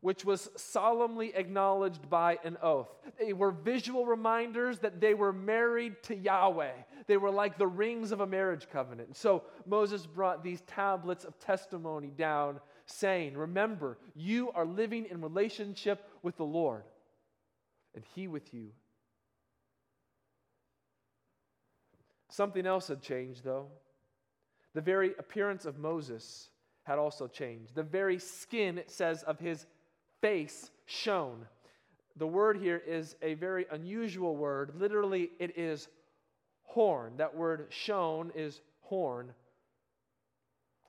which 0.00 0.24
was 0.24 0.50
solemnly 0.56 1.34
acknowledged 1.34 2.08
by 2.08 2.38
an 2.44 2.56
oath. 2.62 2.88
They 3.18 3.32
were 3.32 3.50
visual 3.50 4.06
reminders 4.06 4.78
that 4.80 5.00
they 5.00 5.14
were 5.14 5.32
married 5.32 6.02
to 6.04 6.16
Yahweh. 6.16 6.72
They 7.06 7.16
were 7.16 7.30
like 7.30 7.58
the 7.58 7.66
rings 7.66 8.12
of 8.12 8.20
a 8.20 8.26
marriage 8.26 8.68
covenant. 8.70 9.16
So 9.16 9.44
Moses 9.66 10.06
brought 10.06 10.44
these 10.44 10.60
tablets 10.62 11.24
of 11.24 11.38
testimony 11.38 12.12
down, 12.16 12.60
saying, 12.88 13.36
Remember, 13.36 13.98
you 14.14 14.50
are 14.52 14.66
living 14.66 15.06
in 15.10 15.20
relationship 15.20 16.04
with 16.22 16.36
the 16.36 16.44
Lord, 16.44 16.84
and 17.94 18.04
He 18.14 18.28
with 18.28 18.52
you. 18.52 18.68
Something 22.30 22.66
else 22.66 22.88
had 22.88 23.02
changed, 23.02 23.44
though. 23.44 23.66
The 24.74 24.80
very 24.80 25.12
appearance 25.18 25.64
of 25.64 25.78
Moses 25.78 26.50
had 26.84 26.98
also 26.98 27.26
changed. 27.26 27.74
The 27.74 27.82
very 27.82 28.18
skin, 28.18 28.78
it 28.78 28.90
says, 28.90 29.22
of 29.24 29.38
his 29.38 29.66
face 30.20 30.70
shone. 30.86 31.46
The 32.16 32.26
word 32.26 32.58
here 32.58 32.82
is 32.86 33.16
a 33.22 33.34
very 33.34 33.66
unusual 33.70 34.36
word. 34.36 34.72
Literally, 34.78 35.30
it 35.38 35.58
is 35.58 35.88
horn. 36.62 37.14
That 37.16 37.34
word 37.34 37.66
shone 37.70 38.30
is 38.34 38.60
horn. 38.80 39.32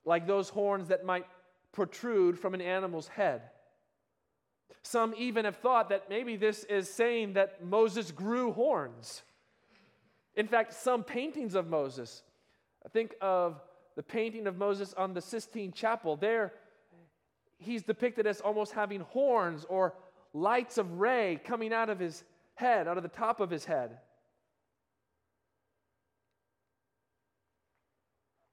Like 0.04 0.26
those 0.26 0.48
horns 0.48 0.88
that 0.88 1.04
might 1.04 1.26
protrude 1.72 2.38
from 2.38 2.54
an 2.54 2.60
animal's 2.60 3.08
head. 3.08 3.42
Some 4.82 5.14
even 5.16 5.44
have 5.44 5.56
thought 5.56 5.90
that 5.90 6.08
maybe 6.08 6.36
this 6.36 6.64
is 6.64 6.92
saying 6.92 7.34
that 7.34 7.62
Moses 7.64 8.10
grew 8.10 8.52
horns. 8.52 9.22
In 10.34 10.46
fact, 10.46 10.72
some 10.72 11.04
paintings 11.04 11.54
of 11.54 11.66
Moses, 11.66 12.22
I 12.84 12.88
think 12.88 13.14
of 13.20 13.60
the 13.96 14.02
painting 14.02 14.46
of 14.46 14.56
Moses 14.56 14.94
on 14.94 15.12
the 15.12 15.20
Sistine 15.20 15.72
Chapel. 15.72 16.16
There, 16.16 16.52
he's 17.58 17.82
depicted 17.82 18.26
as 18.26 18.40
almost 18.40 18.72
having 18.72 19.00
horns 19.00 19.66
or 19.68 19.94
lights 20.32 20.78
of 20.78 21.00
ray 21.00 21.40
coming 21.44 21.72
out 21.72 21.90
of 21.90 21.98
his 21.98 22.24
head, 22.54 22.88
out 22.88 22.96
of 22.96 23.02
the 23.02 23.08
top 23.08 23.40
of 23.40 23.50
his 23.50 23.64
head. 23.64 23.98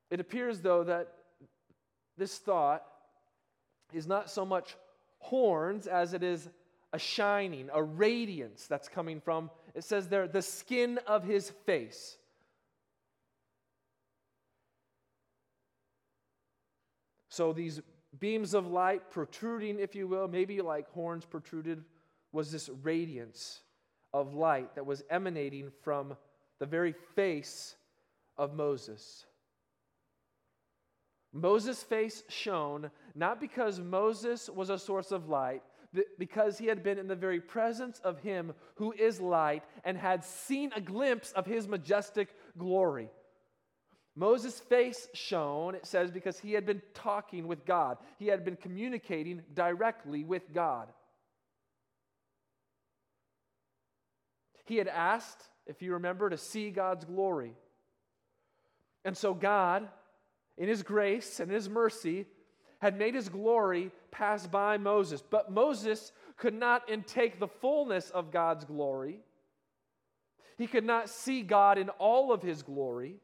It 0.10 0.20
appears, 0.20 0.62
though, 0.62 0.84
that 0.86 1.14
this 2.18 2.38
thought 2.38 2.84
is 3.94 4.08
not 4.08 4.30
so 4.30 4.46
much 4.46 4.76
horns 5.20 5.88
as 5.88 6.14
it 6.14 6.24
is 6.24 6.50
a 6.94 7.00
shining, 7.00 7.70
a 7.74 7.84
radiance 7.84 8.66
that's 8.68 8.88
coming 8.88 9.20
from, 9.20 9.50
it 9.76 9.84
says 9.84 10.08
there, 10.08 10.28
the 10.28 10.42
skin 10.42 11.00
of 11.06 11.24
his 11.24 11.50
face. 11.66 12.18
So 17.30 17.54
these 17.54 17.82
beams 18.20 18.54
of 18.54 18.68
light 18.68 19.12
protruding, 19.12 19.80
if 19.80 19.96
you 19.96 20.08
will, 20.08 20.28
maybe 20.28 20.62
like 20.62 20.90
horns 20.92 21.26
protruded, 21.26 21.84
was 22.32 22.52
this 22.52 22.70
radiance 22.82 23.62
of 24.14 24.34
light 24.34 24.74
that 24.76 24.86
was 24.86 25.04
emanating 25.10 25.72
from 25.84 26.16
the 26.60 26.66
very 26.66 26.94
face 27.16 27.76
of 28.38 28.54
Moses. 28.56 29.26
Moses' 31.34 31.84
face 31.84 32.24
shone 32.30 32.90
not 33.18 33.42
because 33.42 33.80
Moses 33.80 34.50
was 34.50 34.70
a 34.70 34.78
source 34.78 35.12
of 35.12 35.28
light, 35.28 35.64
but 35.94 36.06
because 36.20 36.58
he 36.58 36.68
had 36.68 36.84
been 36.84 37.00
in 37.00 37.08
the 37.08 37.16
very 37.16 37.42
presence 37.42 38.00
of 38.04 38.20
him 38.20 38.54
who 38.76 38.92
is 38.92 39.20
light 39.20 39.64
and 39.84 39.98
had 39.98 40.24
seen 40.24 40.72
a 40.76 40.82
glimpse 40.82 41.32
of 41.32 41.46
his 41.46 41.68
majestic 41.68 42.30
glory. 42.58 43.10
Moses' 44.16 44.60
face 44.60 45.08
shone, 45.14 45.76
it 45.76 45.86
says, 45.86 46.12
because 46.12 46.40
he 46.40 46.54
had 46.54 46.66
been 46.66 46.82
talking 46.94 47.48
with 47.48 47.66
God. 47.66 47.98
He 48.20 48.28
had 48.28 48.46
been 48.46 48.56
communicating 48.56 49.42
directly 49.54 50.24
with 50.24 50.54
God. 50.54 50.88
He 54.66 54.78
had 54.78 54.88
asked, 54.88 55.44
if 55.66 55.82
you 55.82 55.94
remember, 55.94 56.30
to 56.30 56.38
see 56.38 56.72
God's 56.72 57.06
glory. 57.06 57.54
And 59.06 59.16
so 59.16 59.34
God, 59.34 59.88
in 60.58 60.68
his 60.68 60.84
grace 60.84 61.40
and 61.40 61.50
his 61.50 61.70
mercy, 61.70 62.26
had 62.80 62.98
made 62.98 63.16
his 63.16 63.30
glory 63.30 63.92
pass 64.12 64.46
by 64.48 64.78
Moses. 64.78 65.22
But 65.22 65.52
Moses 65.52 66.12
could 66.38 66.54
not 66.54 66.90
intake 66.90 67.40
the 67.40 67.48
fullness 67.48 68.10
of 68.10 68.32
God's 68.32 68.66
glory. 68.66 69.20
He 70.58 70.68
could 70.68 70.86
not 70.86 71.10
see 71.10 71.42
God 71.42 71.78
in 71.78 71.90
all 71.90 72.32
of 72.32 72.42
his 72.42 72.64
glory. 72.64 73.18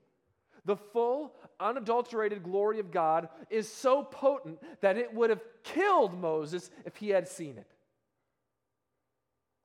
The 0.65 0.77
full, 0.77 1.33
unadulterated 1.59 2.43
glory 2.43 2.79
of 2.79 2.91
God 2.91 3.29
is 3.49 3.67
so 3.71 4.03
potent 4.03 4.59
that 4.81 4.97
it 4.97 5.13
would 5.13 5.29
have 5.29 5.41
killed 5.63 6.19
Moses 6.19 6.71
if 6.85 6.95
he 6.95 7.09
had 7.09 7.27
seen 7.27 7.57
it. 7.57 7.67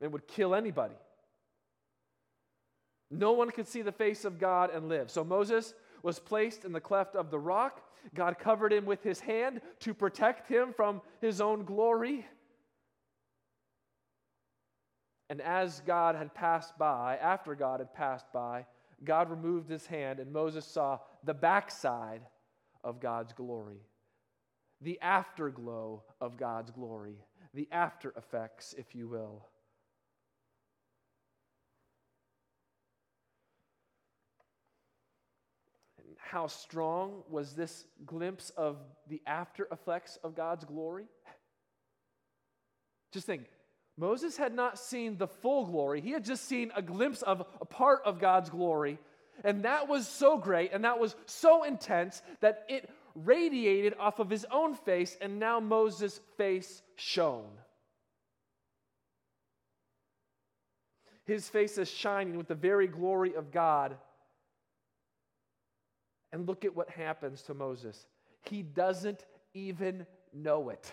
It 0.01 0.11
would 0.11 0.27
kill 0.27 0.55
anybody. 0.55 0.95
No 3.11 3.33
one 3.33 3.51
could 3.51 3.67
see 3.67 3.83
the 3.83 3.93
face 3.93 4.25
of 4.25 4.39
God 4.39 4.71
and 4.73 4.89
live. 4.89 5.11
So 5.11 5.25
Moses 5.25 5.73
was 6.03 6.19
placed 6.19 6.65
in 6.65 6.73
the 6.73 6.81
cleft 6.81 7.15
of 7.15 7.31
the 7.31 7.39
rock. 7.39 7.83
God 8.15 8.39
covered 8.39 8.73
him 8.73 8.87
with 8.87 9.03
his 9.03 9.21
hand 9.21 9.61
to 9.81 9.95
protect 9.95 10.49
him 10.49 10.73
from 10.73 11.01
his 11.21 11.41
own 11.41 11.65
glory. 11.65 12.27
And 15.31 15.41
as 15.41 15.81
God 15.81 16.15
had 16.15 16.35
passed 16.35 16.79
by, 16.79 17.19
after 17.21 17.55
God 17.55 17.81
had 17.81 17.93
passed 17.93 18.33
by, 18.33 18.65
God 19.05 19.31
removed 19.31 19.69
his 19.69 19.87
hand, 19.87 20.21
and 20.21 20.33
Moses 20.33 20.65
saw 20.67 20.99
the 21.23 21.35
backside 21.35 22.23
of 22.83 23.01
God's 23.01 23.33
glory, 23.33 23.83
the 24.81 24.99
afterglow 25.01 26.03
of 26.21 26.37
God's 26.37 26.71
glory, 26.71 27.17
the 27.55 27.69
after 27.71 28.13
effects, 28.17 28.75
if 28.79 28.95
you 28.95 29.09
will. 29.09 29.47
How 36.31 36.47
strong 36.47 37.23
was 37.31 37.55
this 37.55 37.85
glimpse 38.05 38.51
of 38.51 38.77
the 39.09 39.23
after 39.27 39.67
effects 39.73 40.19
of 40.23 40.35
God's 40.35 40.65
glory? 40.65 41.07
Just 43.13 43.27
think 43.27 43.47
Moses 43.97 44.37
had 44.37 44.55
not 44.55 44.79
seen 44.79 45.17
the 45.17 45.27
full 45.27 45.65
glory, 45.65 46.01
he 46.01 46.11
had 46.11 46.25
just 46.25 46.45
seen 46.45 46.71
a 46.77 46.83
glimpse 46.83 47.23
of 47.23 47.47
a 47.61 47.65
part 47.65 48.03
of 48.05 48.21
God's 48.21 48.51
glory. 48.51 48.99
And 49.45 49.65
that 49.65 49.89
was 49.89 50.07
so 50.07 50.37
great 50.37 50.73
and 50.73 50.85
that 50.85 50.99
was 50.99 51.17
so 51.27 51.63
intense 51.63 52.23
that 52.41 52.65
it 52.69 52.91
radiated 53.15 53.95
off 53.99 54.19
of 54.19 54.31
his 54.31 54.47
own 54.51 54.75
face, 54.75 55.17
and 55.21 55.39
now 55.39 55.61
Moses' 55.61 56.21
face 56.37 56.83
shone. 56.97 57.51
His 61.25 61.49
face 61.49 61.79
is 61.79 61.91
shining 61.91 62.37
with 62.37 62.49
the 62.49 62.55
very 62.55 62.87
glory 62.87 63.35
of 63.35 63.51
God. 63.51 63.97
And 66.33 66.47
look 66.47 66.65
at 66.65 66.77
what 66.77 66.91
happens 66.91 67.43
to 67.43 67.55
Moses. 67.55 68.07
He 68.43 68.63
doesn't 68.63 69.25
even 69.55 70.07
know 70.33 70.69
it. 70.69 70.93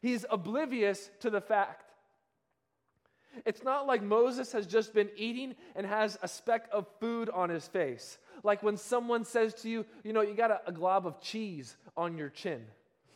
He's 0.00 0.24
oblivious 0.30 1.10
to 1.20 1.30
the 1.30 1.40
fact. 1.40 1.92
It's 3.44 3.64
not 3.64 3.86
like 3.86 4.02
Moses 4.02 4.52
has 4.52 4.66
just 4.66 4.94
been 4.94 5.10
eating 5.16 5.54
and 5.74 5.86
has 5.86 6.18
a 6.22 6.28
speck 6.28 6.68
of 6.72 6.86
food 7.00 7.28
on 7.30 7.50
his 7.50 7.66
face. 7.66 8.18
Like 8.42 8.62
when 8.62 8.76
someone 8.76 9.24
says 9.24 9.54
to 9.62 9.68
you, 9.68 9.86
you 10.04 10.12
know, 10.12 10.20
you 10.20 10.34
got 10.34 10.50
a, 10.50 10.60
a 10.66 10.72
glob 10.72 11.06
of 11.06 11.20
cheese 11.20 11.76
on 11.96 12.16
your 12.16 12.28
chin. 12.28 12.64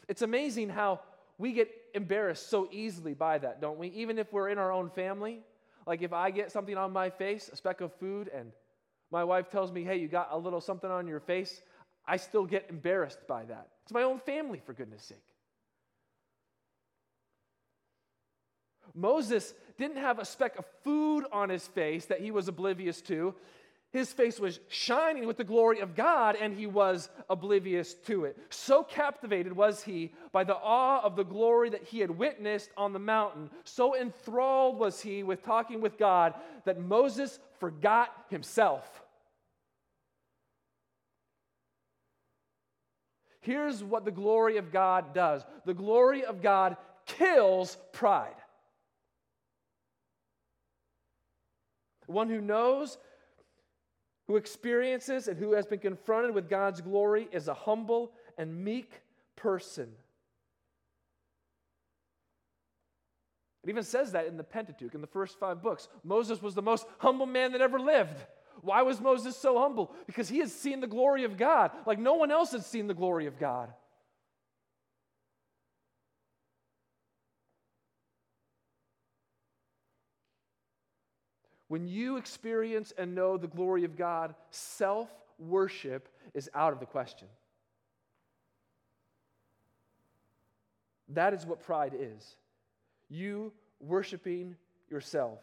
It's 0.09 0.23
amazing 0.23 0.71
how 0.71 1.01
we 1.37 1.53
get 1.53 1.71
embarrassed 1.95 2.51
so 2.51 2.69
easily 2.73 3.15
by 3.15 3.39
that, 3.39 3.61
don't 3.61 3.79
we? 3.79 3.89
Even 3.89 4.19
if 4.19 4.33
we're 4.33 4.49
in 4.49 4.59
our 4.59 4.73
own 4.73 4.91
family. 4.91 5.41
Like 5.87 6.03
if 6.03 6.13
I 6.13 6.31
get 6.31 6.51
something 6.51 6.77
on 6.77 6.93
my 6.93 7.11
face, 7.11 7.49
a 7.53 7.57
speck 7.57 7.81
of 7.81 7.93
food, 7.95 8.31
and 8.35 8.53
my 9.11 9.25
wife 9.25 9.51
tells 9.51 9.73
me, 9.73 9.85
hey, 9.85 9.97
you 9.97 10.09
got 10.09 10.29
a 10.33 10.39
little 10.39 10.61
something 10.61 10.91
on 10.91 11.07
your 11.07 11.21
face, 11.21 11.63
I 12.07 12.17
still 12.17 12.47
get 12.47 12.67
embarrassed 12.69 13.27
by 13.27 13.45
that. 13.45 13.69
It's 13.85 13.93
my 13.93 14.03
own 14.03 14.19
family, 14.19 14.63
for 14.65 14.73
goodness 14.73 15.03
sake. 15.03 15.19
Moses 18.95 19.55
didn't 19.77 19.99
have 19.99 20.19
a 20.19 20.25
speck 20.25 20.59
of 20.59 20.65
food 20.83 21.25
on 21.33 21.49
his 21.49 21.67
face 21.67 22.07
that 22.07 22.21
he 22.21 22.31
was 22.31 22.49
oblivious 22.49 23.01
to. 23.03 23.35
His 23.91 24.13
face 24.13 24.39
was 24.39 24.61
shining 24.69 25.27
with 25.27 25.39
the 25.39 25.45
glory 25.45 25.81
of 25.81 25.95
God, 25.95 26.37
and 26.39 26.55
he 26.55 26.67
was 26.67 27.09
oblivious 27.31 27.95
to 28.07 28.25
it. 28.25 28.37
So 28.51 28.83
captivated 28.83 29.55
was 29.55 29.83
he 29.83 30.13
by 30.31 30.45
the 30.45 30.57
awe 30.57 31.01
of 31.03 31.17
the 31.17 31.25
glory 31.25 31.71
that 31.71 31.85
he 31.85 32.01
had 32.01 32.11
witnessed 32.11 32.71
on 32.77 32.93
the 32.93 32.99
mountain. 32.99 33.49
So 33.65 33.97
enthralled 33.97 34.79
was 34.79 35.01
he 35.01 35.23
with 35.23 35.43
talking 35.43 35.81
with 35.81 35.97
God 35.97 36.35
that 36.67 36.79
Moses 36.81 37.39
forgot 37.61 38.13
himself. 38.31 39.03
Here's 43.41 43.83
what 43.83 44.05
the 44.05 44.11
glory 44.11 44.59
of 44.59 44.73
God 44.73 45.15
does 45.15 45.45
the 45.65 45.75
glory 45.75 46.25
of 46.25 46.43
God 46.43 46.77
kills 47.07 47.77
pride. 47.93 48.35
One 52.07 52.29
who 52.29 52.41
knows 52.41 52.99
who 54.27 54.37
experiences 54.37 55.29
and 55.29 55.39
who 55.39 55.53
has 55.53 55.67
been 55.67 55.79
confronted 55.79 56.35
with 56.35 56.49
God's 56.49 56.81
glory 56.81 57.29
is 57.33 57.49
a 57.49 57.55
humble 57.55 58.13
and 58.37 58.65
meek 58.65 59.01
person. 59.37 59.89
It 63.69 63.73
even 63.73 63.85
says 63.85 64.13
that 64.13 64.27
in 64.27 64.39
the 64.39 64.45
Pentateuch, 64.45 64.95
in 64.95 65.03
the 65.03 65.07
first 65.07 65.39
five 65.39 65.63
books. 65.63 65.89
Moses 66.03 66.41
was 66.41 66.55
the 66.55 66.63
most 66.63 66.87
humble 66.97 67.27
man 67.27 67.53
that 67.53 67.61
ever 67.61 67.79
lived. 67.79 68.17
Why 68.63 68.81
was 68.81 68.99
Moses 68.99 69.37
so 69.37 69.59
humble? 69.59 69.95
Because 70.07 70.27
he 70.27 70.39
had 70.39 70.49
seen 70.49 70.81
the 70.81 70.87
glory 70.87 71.25
of 71.25 71.37
God, 71.37 71.73
like 71.85 71.99
no 71.99 72.15
one 72.15 72.31
else 72.31 72.53
had 72.53 72.65
seen 72.65 72.87
the 72.87 72.95
glory 72.95 73.27
of 73.27 73.39
God. 73.39 73.71
When 81.67 81.87
you 81.87 82.17
experience 82.17 82.95
and 82.97 83.15
know 83.15 83.37
the 83.37 83.49
glory 83.49 83.85
of 83.85 83.99
God, 83.99 84.35
self 84.51 85.11
worship 85.39 86.09
is 86.33 86.49
out 86.55 86.73
of 86.73 86.81
the 86.81 86.87
question. 86.87 87.29
That 91.11 91.35
is 91.35 91.45
what 91.45 91.63
pride 91.63 91.93
is. 91.95 92.35
You 93.09 93.53
worshiping 93.81 94.57
yourself. 94.91 95.41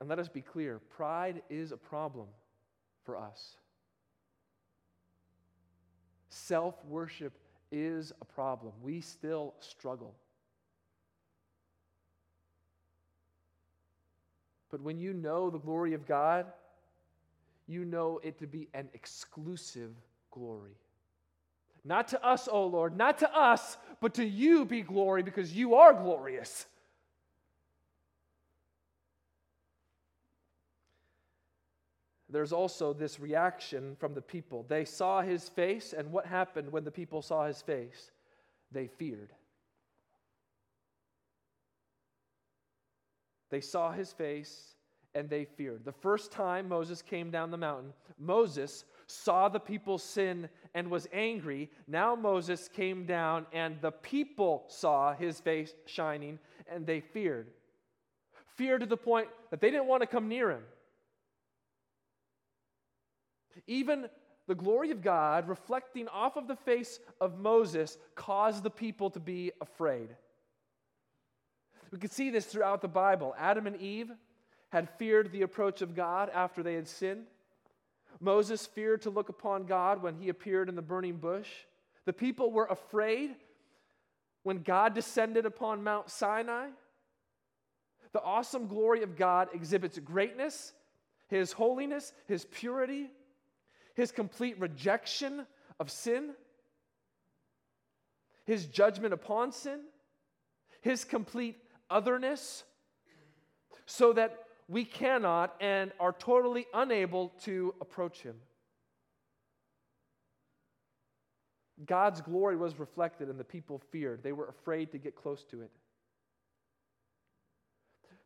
And 0.00 0.08
let 0.08 0.18
us 0.18 0.28
be 0.28 0.42
clear 0.42 0.80
pride 0.96 1.42
is 1.48 1.72
a 1.72 1.76
problem 1.76 2.26
for 3.04 3.16
us. 3.16 3.56
Self 6.28 6.74
worship 6.84 7.32
is 7.72 8.12
a 8.20 8.24
problem. 8.24 8.72
We 8.82 9.00
still 9.00 9.54
struggle. 9.60 10.14
But 14.70 14.82
when 14.82 14.98
you 14.98 15.14
know 15.14 15.48
the 15.48 15.58
glory 15.58 15.94
of 15.94 16.06
God, 16.06 16.46
you 17.66 17.84
know 17.84 18.20
it 18.22 18.38
to 18.38 18.46
be 18.46 18.68
an 18.74 18.88
exclusive 18.94 19.94
glory. 20.30 20.76
Not 21.84 22.08
to 22.08 22.26
us, 22.26 22.48
O 22.50 22.66
Lord, 22.66 22.96
not 22.96 23.18
to 23.18 23.36
us, 23.36 23.76
but 24.00 24.14
to 24.14 24.24
you 24.24 24.64
be 24.64 24.82
glory 24.82 25.22
because 25.22 25.52
you 25.52 25.74
are 25.74 25.92
glorious. 25.92 26.66
there's 32.34 32.52
also 32.52 32.92
this 32.92 33.20
reaction 33.20 33.94
from 34.00 34.12
the 34.12 34.20
people. 34.20 34.66
They 34.68 34.84
saw 34.84 35.22
his 35.22 35.48
face, 35.48 35.94
and 35.96 36.10
what 36.10 36.26
happened 36.26 36.72
when 36.72 36.82
the 36.82 36.90
people 36.90 37.22
saw 37.22 37.46
his 37.46 37.62
face? 37.62 38.10
They 38.72 38.88
feared. 38.88 39.32
They 43.50 43.60
saw 43.60 43.92
his 43.92 44.12
face 44.12 44.73
and 45.14 45.28
they 45.28 45.44
feared. 45.44 45.84
The 45.84 45.92
first 45.92 46.32
time 46.32 46.68
Moses 46.68 47.02
came 47.02 47.30
down 47.30 47.50
the 47.50 47.56
mountain, 47.56 47.92
Moses 48.18 48.84
saw 49.06 49.48
the 49.48 49.60
people 49.60 49.98
sin 49.98 50.48
and 50.74 50.90
was 50.90 51.06
angry. 51.12 51.70
Now 51.86 52.14
Moses 52.14 52.68
came 52.68 53.06
down 53.06 53.46
and 53.52 53.80
the 53.80 53.92
people 53.92 54.64
saw 54.68 55.14
his 55.14 55.40
face 55.40 55.74
shining 55.86 56.38
and 56.66 56.86
they 56.86 57.00
feared. 57.00 57.48
Feared 58.56 58.80
to 58.80 58.86
the 58.86 58.96
point 58.96 59.28
that 59.50 59.60
they 59.60 59.70
didn't 59.70 59.86
want 59.86 60.02
to 60.02 60.06
come 60.06 60.28
near 60.28 60.50
him. 60.50 60.62
Even 63.66 64.08
the 64.46 64.54
glory 64.54 64.90
of 64.90 65.02
God 65.02 65.48
reflecting 65.48 66.08
off 66.08 66.36
of 66.36 66.48
the 66.48 66.56
face 66.56 66.98
of 67.20 67.38
Moses 67.38 67.96
caused 68.14 68.62
the 68.62 68.70
people 68.70 69.10
to 69.10 69.20
be 69.20 69.52
afraid. 69.60 70.08
We 71.90 71.98
can 71.98 72.10
see 72.10 72.30
this 72.30 72.46
throughout 72.46 72.82
the 72.82 72.88
Bible. 72.88 73.34
Adam 73.38 73.66
and 73.66 73.76
Eve 73.76 74.10
had 74.74 74.90
feared 74.98 75.30
the 75.30 75.42
approach 75.42 75.82
of 75.82 75.94
God 75.94 76.28
after 76.34 76.60
they 76.60 76.74
had 76.74 76.88
sinned. 76.88 77.26
Moses 78.18 78.66
feared 78.66 79.02
to 79.02 79.10
look 79.10 79.28
upon 79.28 79.66
God 79.66 80.02
when 80.02 80.16
he 80.16 80.28
appeared 80.28 80.68
in 80.68 80.74
the 80.74 80.82
burning 80.82 81.14
bush. 81.14 81.48
The 82.06 82.12
people 82.12 82.50
were 82.50 82.66
afraid 82.66 83.36
when 84.42 84.64
God 84.64 84.92
descended 84.92 85.46
upon 85.46 85.84
Mount 85.84 86.10
Sinai. 86.10 86.70
The 88.12 88.20
awesome 88.20 88.66
glory 88.66 89.04
of 89.04 89.16
God 89.16 89.46
exhibits 89.54 89.96
greatness, 90.00 90.72
his 91.28 91.52
holiness, 91.52 92.12
his 92.26 92.44
purity, 92.44 93.12
his 93.94 94.10
complete 94.10 94.58
rejection 94.58 95.46
of 95.78 95.88
sin, 95.88 96.30
his 98.44 98.66
judgment 98.66 99.14
upon 99.14 99.52
sin, 99.52 99.82
his 100.80 101.04
complete 101.04 101.58
otherness, 101.88 102.64
so 103.86 104.12
that 104.14 104.43
we 104.68 104.84
cannot 104.84 105.54
and 105.60 105.92
are 106.00 106.12
totally 106.12 106.66
unable 106.72 107.30
to 107.42 107.74
approach 107.80 108.20
him. 108.20 108.36
God's 111.84 112.20
glory 112.20 112.56
was 112.56 112.78
reflected, 112.78 113.28
and 113.28 113.38
the 113.38 113.44
people 113.44 113.82
feared. 113.90 114.22
They 114.22 114.32
were 114.32 114.46
afraid 114.46 114.92
to 114.92 114.98
get 114.98 115.16
close 115.16 115.42
to 115.50 115.62
it. 115.62 115.70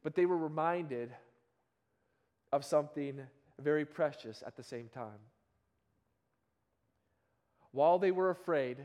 But 0.03 0.15
they 0.15 0.27
were 0.27 0.37
reminded 0.37 1.11
of 2.53 2.65
something 2.65 3.21
very 3.61 3.85
precious 3.85 4.43
at 4.47 4.57
the 4.57 4.63
same 4.63 4.89
time. 4.89 5.19
While 7.73 7.99
they 7.99 8.11
were 8.11 8.31
afraid, 8.31 8.79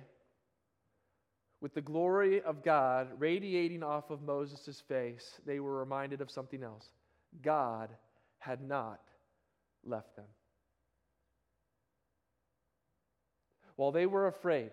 with 1.62 1.74
the 1.74 1.82
glory 1.82 2.42
of 2.42 2.64
God 2.64 3.10
radiating 3.20 3.84
off 3.84 4.10
of 4.10 4.22
Moses' 4.22 4.82
face, 4.82 5.40
they 5.46 5.60
were 5.60 5.80
reminded 5.80 6.20
of 6.20 6.32
something 6.32 6.64
else. 6.64 6.90
God 7.42 7.90
had 8.38 8.62
not 8.62 9.02
left 9.84 10.16
them. 10.16 10.26
While 13.76 13.92
they 13.92 14.06
were 14.06 14.28
afraid, 14.28 14.72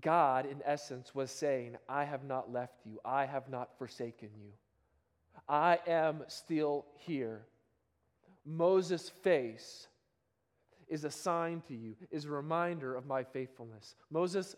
God, 0.00 0.46
in 0.46 0.62
essence, 0.64 1.14
was 1.14 1.30
saying, 1.30 1.76
I 1.88 2.04
have 2.04 2.24
not 2.24 2.50
left 2.50 2.80
you, 2.84 3.00
I 3.04 3.26
have 3.26 3.48
not 3.48 3.76
forsaken 3.78 4.30
you, 4.36 4.52
I 5.48 5.78
am 5.86 6.24
still 6.28 6.86
here. 6.96 7.46
Moses' 8.46 9.08
face 9.08 9.88
is 10.88 11.04
a 11.04 11.10
sign 11.10 11.62
to 11.68 11.74
you, 11.74 11.96
is 12.10 12.24
a 12.24 12.30
reminder 12.30 12.94
of 12.94 13.06
my 13.06 13.24
faithfulness. 13.24 13.94
Moses' 14.10 14.56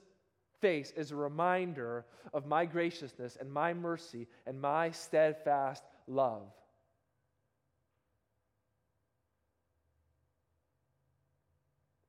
face 0.60 0.92
is 0.96 1.10
a 1.10 1.16
reminder 1.16 2.04
of 2.32 2.46
my 2.46 2.64
graciousness 2.64 3.36
and 3.40 3.52
my 3.52 3.74
mercy 3.74 4.26
and 4.46 4.60
my 4.60 4.90
steadfast 4.90 5.84
love. 6.06 6.42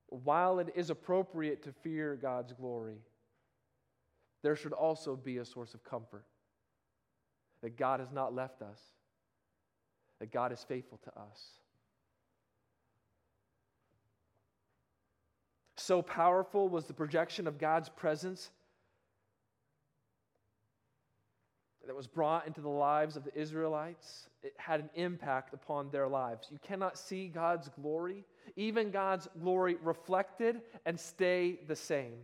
While 0.10 0.60
it 0.60 0.70
is 0.76 0.90
appropriate 0.90 1.64
to 1.64 1.72
fear 1.72 2.16
God's 2.16 2.54
glory, 2.54 2.98
there 4.42 4.56
should 4.56 4.74
also 4.74 5.16
be 5.16 5.38
a 5.38 5.46
source 5.46 5.74
of 5.74 5.84
comfort 5.84 6.26
that 7.62 7.78
God 7.78 8.00
has 8.00 8.12
not 8.12 8.34
left 8.34 8.62
us, 8.62 8.80
that 10.20 10.32
God 10.32 10.52
is 10.52 10.64
faithful 10.64 11.00
to 11.04 11.20
us. 11.20 11.60
So 15.88 16.02
powerful 16.02 16.68
was 16.68 16.84
the 16.84 16.94
projection 16.94 17.48
of 17.48 17.58
God's 17.58 17.88
presence 17.88 18.52
that 21.86 21.96
was 21.96 22.08
brought 22.08 22.46
into 22.46 22.60
the 22.60 22.68
lives 22.68 23.16
of 23.16 23.24
the 23.24 23.34
Israelites. 23.34 24.28
It 24.44 24.54
had 24.58 24.82
an 24.82 24.90
impact 24.96 25.54
upon 25.54 25.90
their 25.90 26.10
lives. 26.10 26.50
You 26.52 26.60
cannot 26.62 26.98
see 26.98 27.30
God's 27.30 27.70
glory, 27.70 28.26
even 28.58 28.92
God's 28.92 29.30
glory 29.42 29.78
reflected, 29.82 30.60
and 30.86 31.00
stay 31.00 31.58
the 31.70 31.76
same. 31.78 32.16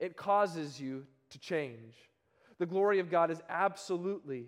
It 0.00 0.16
causes 0.16 0.80
you 0.80 1.06
to 1.28 1.38
change. 1.38 1.94
The 2.58 2.66
glory 2.66 2.98
of 2.98 3.08
God 3.08 3.30
is 3.30 3.40
absolutely 3.48 4.46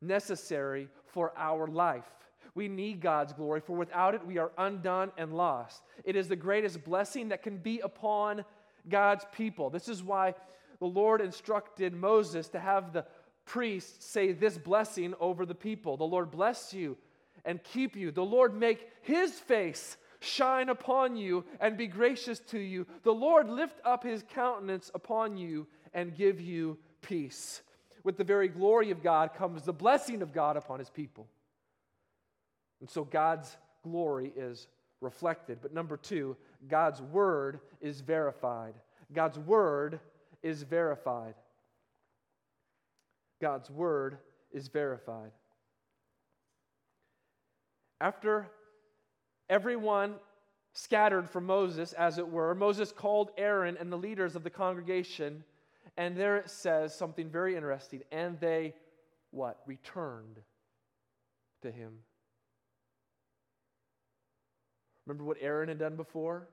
necessary 0.00 0.88
for 1.06 1.32
our 1.36 1.66
life. 1.66 2.04
We 2.54 2.68
need 2.68 3.00
God's 3.00 3.32
glory, 3.32 3.60
for 3.60 3.76
without 3.76 4.14
it, 4.14 4.24
we 4.24 4.38
are 4.38 4.52
undone 4.56 5.10
and 5.18 5.36
lost. 5.36 5.82
It 6.04 6.14
is 6.14 6.28
the 6.28 6.36
greatest 6.36 6.84
blessing 6.84 7.30
that 7.30 7.42
can 7.42 7.56
be 7.58 7.80
upon 7.80 8.44
God's 8.88 9.24
people. 9.32 9.70
This 9.70 9.88
is 9.88 10.02
why 10.02 10.34
the 10.78 10.86
Lord 10.86 11.20
instructed 11.20 11.94
Moses 11.94 12.48
to 12.48 12.60
have 12.60 12.92
the 12.92 13.04
priests 13.44 14.06
say 14.06 14.32
this 14.32 14.56
blessing 14.56 15.14
over 15.20 15.44
the 15.44 15.54
people 15.54 15.96
The 15.96 16.04
Lord 16.04 16.30
bless 16.30 16.72
you 16.72 16.96
and 17.44 17.62
keep 17.62 17.96
you. 17.96 18.10
The 18.10 18.24
Lord 18.24 18.54
make 18.54 18.88
his 19.02 19.32
face 19.32 19.96
shine 20.20 20.68
upon 20.68 21.16
you 21.16 21.44
and 21.60 21.76
be 21.76 21.86
gracious 21.86 22.38
to 22.38 22.58
you. 22.58 22.86
The 23.02 23.12
Lord 23.12 23.48
lift 23.48 23.80
up 23.84 24.04
his 24.04 24.24
countenance 24.34 24.90
upon 24.94 25.36
you 25.36 25.66
and 25.92 26.16
give 26.16 26.40
you 26.40 26.78
peace. 27.02 27.62
With 28.02 28.16
the 28.16 28.24
very 28.24 28.48
glory 28.48 28.90
of 28.90 29.02
God 29.02 29.34
comes 29.34 29.62
the 29.62 29.72
blessing 29.72 30.22
of 30.22 30.32
God 30.32 30.56
upon 30.56 30.78
his 30.78 30.90
people. 30.90 31.26
And 32.84 32.90
so 32.90 33.02
God's 33.02 33.56
glory 33.82 34.30
is 34.36 34.66
reflected. 35.00 35.60
But 35.62 35.72
number 35.72 35.96
two, 35.96 36.36
God's 36.68 37.00
word 37.00 37.60
is 37.80 38.02
verified. 38.02 38.74
God's 39.10 39.38
word 39.38 40.00
is 40.42 40.64
verified. 40.64 41.32
God's 43.40 43.70
word 43.70 44.18
is 44.52 44.68
verified. 44.68 45.30
After 48.02 48.50
everyone 49.48 50.16
scattered 50.74 51.30
from 51.30 51.46
Moses, 51.46 51.94
as 51.94 52.18
it 52.18 52.28
were, 52.28 52.54
Moses 52.54 52.92
called 52.92 53.30
Aaron 53.38 53.78
and 53.80 53.90
the 53.90 53.96
leaders 53.96 54.36
of 54.36 54.44
the 54.44 54.50
congregation, 54.50 55.42
and 55.96 56.14
there 56.18 56.36
it 56.36 56.50
says 56.50 56.94
something 56.94 57.30
very 57.30 57.56
interesting. 57.56 58.02
And 58.12 58.38
they, 58.40 58.74
what? 59.30 59.62
Returned 59.64 60.38
to 61.62 61.70
him. 61.70 62.00
Remember 65.06 65.24
what 65.24 65.36
Aaron 65.40 65.68
had 65.68 65.78
done 65.78 65.96
before? 65.96 66.48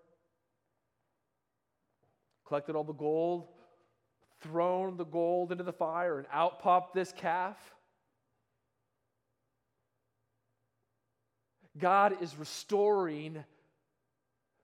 Collected 2.46 2.76
all 2.76 2.84
the 2.84 2.94
gold, 2.94 3.48
thrown 4.42 4.98
the 4.98 5.06
gold 5.06 5.52
into 5.52 5.64
the 5.64 5.72
fire, 5.72 6.18
and 6.18 6.28
out 6.32 6.60
popped 6.60 6.94
this 6.94 7.14
calf. 7.14 7.58
God 11.78 12.22
is 12.22 12.36
restoring 12.36 13.44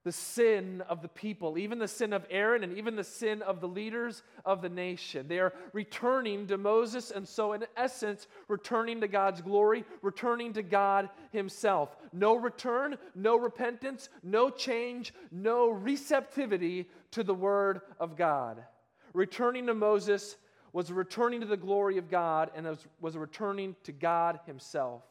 the 0.08 0.12
sin 0.12 0.82
of 0.88 1.02
the 1.02 1.08
people, 1.08 1.58
even 1.58 1.78
the 1.78 1.86
sin 1.86 2.14
of 2.14 2.24
Aaron 2.30 2.64
and 2.64 2.78
even 2.78 2.96
the 2.96 3.04
sin 3.04 3.42
of 3.42 3.60
the 3.60 3.68
leaders 3.68 4.22
of 4.46 4.62
the 4.62 4.68
nation. 4.70 5.28
They 5.28 5.38
are 5.38 5.52
returning 5.74 6.46
to 6.46 6.56
Moses, 6.56 7.10
and 7.10 7.28
so, 7.28 7.52
in 7.52 7.66
essence, 7.76 8.26
returning 8.48 9.02
to 9.02 9.06
God's 9.06 9.42
glory, 9.42 9.84
returning 10.00 10.54
to 10.54 10.62
God 10.62 11.10
Himself. 11.30 11.94
No 12.14 12.36
return, 12.36 12.96
no 13.14 13.36
repentance, 13.36 14.08
no 14.22 14.48
change, 14.48 15.12
no 15.30 15.68
receptivity 15.68 16.88
to 17.10 17.22
the 17.22 17.34
Word 17.34 17.82
of 18.00 18.16
God. 18.16 18.64
Returning 19.12 19.66
to 19.66 19.74
Moses 19.74 20.38
was 20.72 20.90
returning 20.90 21.40
to 21.40 21.46
the 21.46 21.54
glory 21.54 21.98
of 21.98 22.10
God 22.10 22.50
and 22.56 22.66
was, 22.98 23.14
returning 23.14 23.76
to 23.84 23.92
God 23.92 24.40
Himself. 24.46 25.02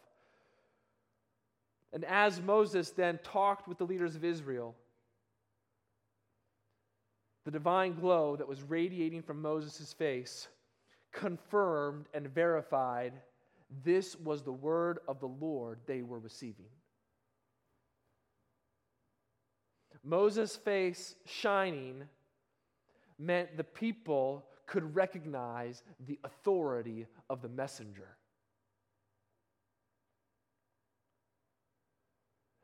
And 1.93 2.03
as 2.03 2.41
Moses 2.41 2.89
then 2.89 3.19
talked 3.23 3.67
with 3.67 3.77
the 3.77 3.85
leaders 3.85 4.15
of 4.15 4.25
Israel, 4.25 4.73
the 7.47 7.51
divine 7.51 7.93
glow 7.93 8.35
that 8.35 8.45
was 8.45 8.61
radiating 8.61 9.21
from 9.21 9.41
Moses' 9.41 9.93
face 9.93 10.49
confirmed 11.13 12.07
and 12.13 12.27
verified 12.27 13.13
This 13.85 14.17
was 14.17 14.43
the 14.43 14.51
word 14.51 14.99
of 15.07 15.21
the 15.21 15.29
Lord 15.29 15.79
they 15.85 16.01
were 16.01 16.19
receiving. 16.19 16.65
Moses' 20.03 20.57
face 20.57 21.15
shining 21.25 22.03
meant 23.17 23.55
the 23.55 23.63
people 23.63 24.43
could 24.65 24.93
recognize 24.93 25.83
the 26.05 26.19
authority 26.25 27.07
of 27.29 27.41
the 27.41 27.47
messenger. 27.47 28.17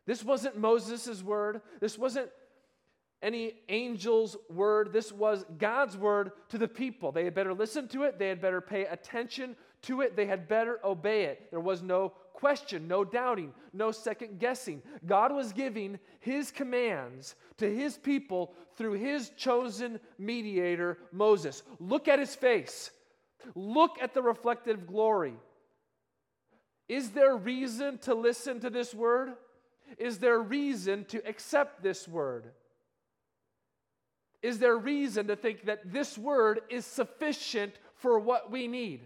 This 0.06 0.26
wasn't 0.26 0.58
Moses' 0.58 1.24
word. 1.24 1.62
This 1.80 1.98
wasn't 1.98 2.30
any 3.24 3.54
angel's 3.70 4.38
word. 4.50 4.94
This 4.94 5.12
was 5.12 5.46
God's 5.58 5.98
word 5.98 6.32
to 6.50 6.58
the 6.58 6.68
people. 6.68 7.12
They 7.12 7.24
had 7.24 7.34
better 7.34 7.54
listen 7.54 7.88
to 7.90 8.04
it, 8.04 8.20
they 8.20 8.28
had 8.28 8.42
better 8.42 8.62
pay 8.62 8.86
attention 8.86 9.56
to 9.84 10.02
it, 10.02 10.16
they 10.16 10.26
had 10.26 10.48
better 10.48 10.80
obey 10.84 11.24
it. 11.24 11.50
There 11.50 11.60
was 11.60 11.82
no 11.82 12.10
question, 12.34 12.88
no 12.88 13.06
doubting, 13.06 13.54
no 13.72 13.92
second 13.92 14.40
guessing. 14.40 14.82
God 15.06 15.32
was 15.32 15.54
giving 15.54 15.98
his 16.20 16.52
commands 16.52 17.36
to 17.58 17.74
his 17.74 17.98
people 17.98 18.54
through 18.76 18.94
his 18.94 19.30
chosen 19.38 20.00
mediator, 20.20 20.98
Moses. 21.12 21.64
Look 21.80 22.08
at 22.08 22.20
his 22.20 22.36
face, 22.36 22.92
look 23.56 23.98
at 24.02 24.14
the 24.14 24.22
reflective 24.22 24.86
glory. 24.86 25.36
Is 26.90 27.12
there 27.12 27.36
reason 27.38 27.98
to 28.00 28.14
listen 28.14 28.60
to 28.60 28.70
this 28.70 28.94
word? 28.94 29.34
Is 29.98 30.20
there 30.20 30.40
reason 30.40 31.06
to 31.06 31.26
accept 31.28 31.82
this 31.82 32.08
word? 32.08 32.52
Is 34.44 34.60
there 34.60 34.78
reason 34.78 35.28
to 35.28 35.36
think 35.38 35.66
that 35.66 35.92
this 35.92 36.18
word 36.18 36.62
is 36.70 36.86
sufficient 36.86 37.74
for 37.96 38.20
what 38.20 38.52
we 38.52 38.68
need? 38.68 39.00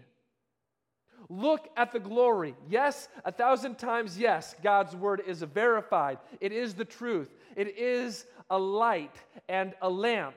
Look 1.28 1.68
at 1.76 1.92
the 1.92 2.00
glory. 2.00 2.54
Yes, 2.68 3.08
a 3.24 3.30
thousand 3.30 3.78
times 3.78 4.18
yes, 4.18 4.54
God's 4.62 4.96
word 4.96 5.22
is 5.26 5.42
verified. 5.42 6.18
It 6.40 6.52
is 6.52 6.74
the 6.74 6.84
truth. 6.84 7.30
It 7.54 7.78
is 7.78 8.26
a 8.50 8.58
light 8.58 9.14
and 9.48 9.74
a 9.80 9.88
lamp. 9.88 10.36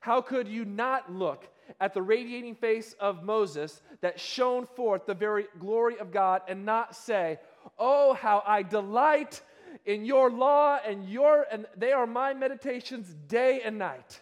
How 0.00 0.20
could 0.20 0.46
you 0.46 0.66
not 0.66 1.10
look 1.10 1.48
at 1.80 1.94
the 1.94 2.02
radiating 2.02 2.54
face 2.54 2.94
of 3.00 3.22
Moses 3.22 3.80
that 4.02 4.20
shone 4.20 4.66
forth 4.66 5.06
the 5.06 5.14
very 5.14 5.46
glory 5.58 5.98
of 5.98 6.12
God 6.12 6.42
and 6.48 6.66
not 6.66 6.94
say, 6.94 7.38
Oh, 7.78 8.12
how 8.12 8.42
I 8.46 8.62
delight 8.62 9.40
in 9.86 10.04
your 10.04 10.30
law 10.30 10.78
and 10.86 11.08
your 11.08 11.46
and 11.50 11.64
they 11.76 11.92
are 11.92 12.06
my 12.06 12.34
meditations 12.34 13.14
day 13.28 13.62
and 13.64 13.78
night 13.78 14.20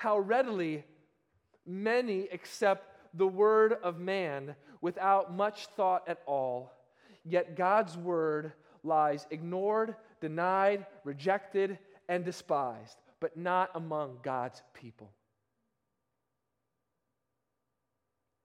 how 0.00 0.18
readily 0.18 0.82
many 1.66 2.26
accept 2.32 2.96
the 3.12 3.26
word 3.26 3.74
of 3.82 3.98
man 3.98 4.54
without 4.80 5.36
much 5.36 5.66
thought 5.76 6.08
at 6.08 6.22
all. 6.24 6.72
Yet 7.22 7.54
God's 7.54 7.98
word 7.98 8.54
lies 8.82 9.26
ignored, 9.30 9.94
denied, 10.22 10.86
rejected, 11.04 11.78
and 12.08 12.24
despised, 12.24 12.96
but 13.20 13.36
not 13.36 13.72
among 13.74 14.20
God's 14.22 14.62
people. 14.72 15.10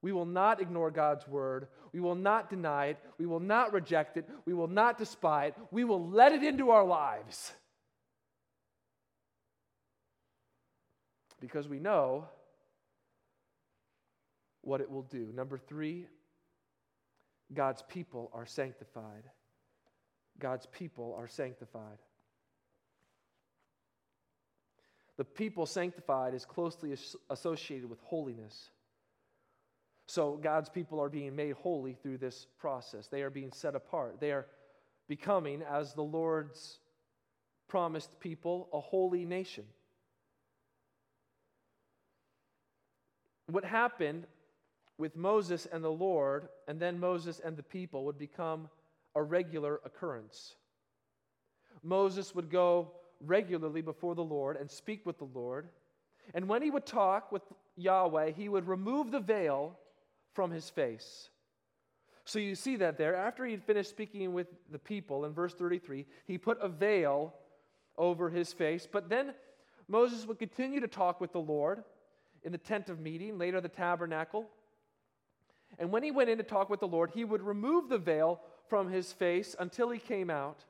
We 0.02 0.12
will 0.12 0.26
not 0.26 0.60
ignore 0.60 0.90
God's 0.90 1.26
word. 1.26 1.68
We 1.94 2.00
will 2.00 2.14
not 2.14 2.50
deny 2.50 2.88
it. 2.88 2.98
We 3.16 3.24
will 3.24 3.40
not 3.40 3.72
reject 3.72 4.18
it. 4.18 4.28
We 4.44 4.52
will 4.52 4.68
not 4.68 4.98
despise 4.98 5.54
it. 5.56 5.62
We 5.70 5.84
will 5.84 6.06
let 6.06 6.32
it 6.32 6.42
into 6.42 6.68
our 6.68 6.84
lives. 6.84 7.54
Because 11.46 11.68
we 11.68 11.78
know 11.78 12.26
what 14.62 14.80
it 14.80 14.90
will 14.90 15.02
do. 15.02 15.30
Number 15.32 15.58
three, 15.58 16.06
God's 17.54 17.82
people 17.82 18.30
are 18.34 18.46
sanctified. 18.46 19.22
God's 20.38 20.66
people 20.66 21.14
are 21.16 21.28
sanctified. 21.28 21.98
The 25.16 25.24
people 25.24 25.66
sanctified 25.66 26.34
is 26.34 26.44
closely 26.44 26.94
associated 27.30 27.88
with 27.88 28.00
holiness. 28.00 28.70
So 30.08 30.38
God's 30.42 30.68
people 30.68 31.00
are 31.00 31.08
being 31.08 31.34
made 31.34 31.54
holy 31.54 31.94
through 31.94 32.18
this 32.18 32.46
process. 32.58 33.06
They 33.06 33.22
are 33.22 33.30
being 33.30 33.52
set 33.52 33.74
apart. 33.74 34.20
They 34.20 34.32
are 34.32 34.46
becoming, 35.08 35.62
as 35.62 35.94
the 35.94 36.02
Lord's 36.02 36.80
promised 37.68 38.18
people, 38.20 38.68
a 38.72 38.80
holy 38.80 39.24
nation. 39.24 39.64
What 43.46 43.64
happened 43.64 44.26
with 44.98 45.16
Moses 45.16 45.66
and 45.70 45.84
the 45.84 45.90
Lord, 45.90 46.48
and 46.68 46.80
then 46.80 46.98
Moses 46.98 47.40
and 47.44 47.56
the 47.56 47.62
people, 47.62 48.04
would 48.04 48.18
become 48.18 48.68
a 49.14 49.22
regular 49.22 49.80
occurrence. 49.84 50.54
Moses 51.82 52.34
would 52.34 52.50
go 52.50 52.92
regularly 53.20 53.82
before 53.82 54.14
the 54.14 54.24
Lord 54.24 54.56
and 54.56 54.70
speak 54.70 55.04
with 55.06 55.18
the 55.18 55.28
Lord. 55.32 55.68
And 56.34 56.48
when 56.48 56.62
he 56.62 56.70
would 56.70 56.86
talk 56.86 57.30
with 57.30 57.42
Yahweh, 57.76 58.32
he 58.32 58.48
would 58.48 58.66
remove 58.66 59.10
the 59.10 59.20
veil 59.20 59.78
from 60.34 60.50
his 60.50 60.68
face. 60.70 61.30
So 62.24 62.38
you 62.38 62.56
see 62.56 62.76
that 62.76 62.98
there. 62.98 63.14
After 63.14 63.44
he 63.44 63.52
had 63.52 63.62
finished 63.62 63.90
speaking 63.90 64.32
with 64.32 64.48
the 64.70 64.78
people 64.78 65.24
in 65.24 65.32
verse 65.32 65.54
33, 65.54 66.06
he 66.26 66.38
put 66.38 66.60
a 66.60 66.68
veil 66.68 67.32
over 67.96 68.28
his 68.28 68.52
face. 68.52 68.88
But 68.90 69.08
then 69.08 69.32
Moses 69.88 70.26
would 70.26 70.38
continue 70.38 70.80
to 70.80 70.88
talk 70.88 71.20
with 71.20 71.32
the 71.32 71.38
Lord 71.38 71.84
in 72.46 72.52
the 72.52 72.58
tent 72.58 72.88
of 72.88 73.00
meeting, 73.00 73.36
later 73.36 73.60
the 73.60 73.68
tabernacle. 73.68 74.46
And 75.80 75.90
when 75.90 76.04
he 76.04 76.12
went 76.12 76.30
in 76.30 76.38
to 76.38 76.44
talk 76.44 76.70
with 76.70 76.78
the 76.78 76.86
Lord, 76.86 77.10
he 77.12 77.24
would 77.24 77.42
remove 77.42 77.88
the 77.88 77.98
veil 77.98 78.40
from 78.68 78.88
his 78.88 79.12
face 79.12 79.56
until 79.58 79.90
he 79.90 79.98
came 79.98 80.30
out. 80.30 80.64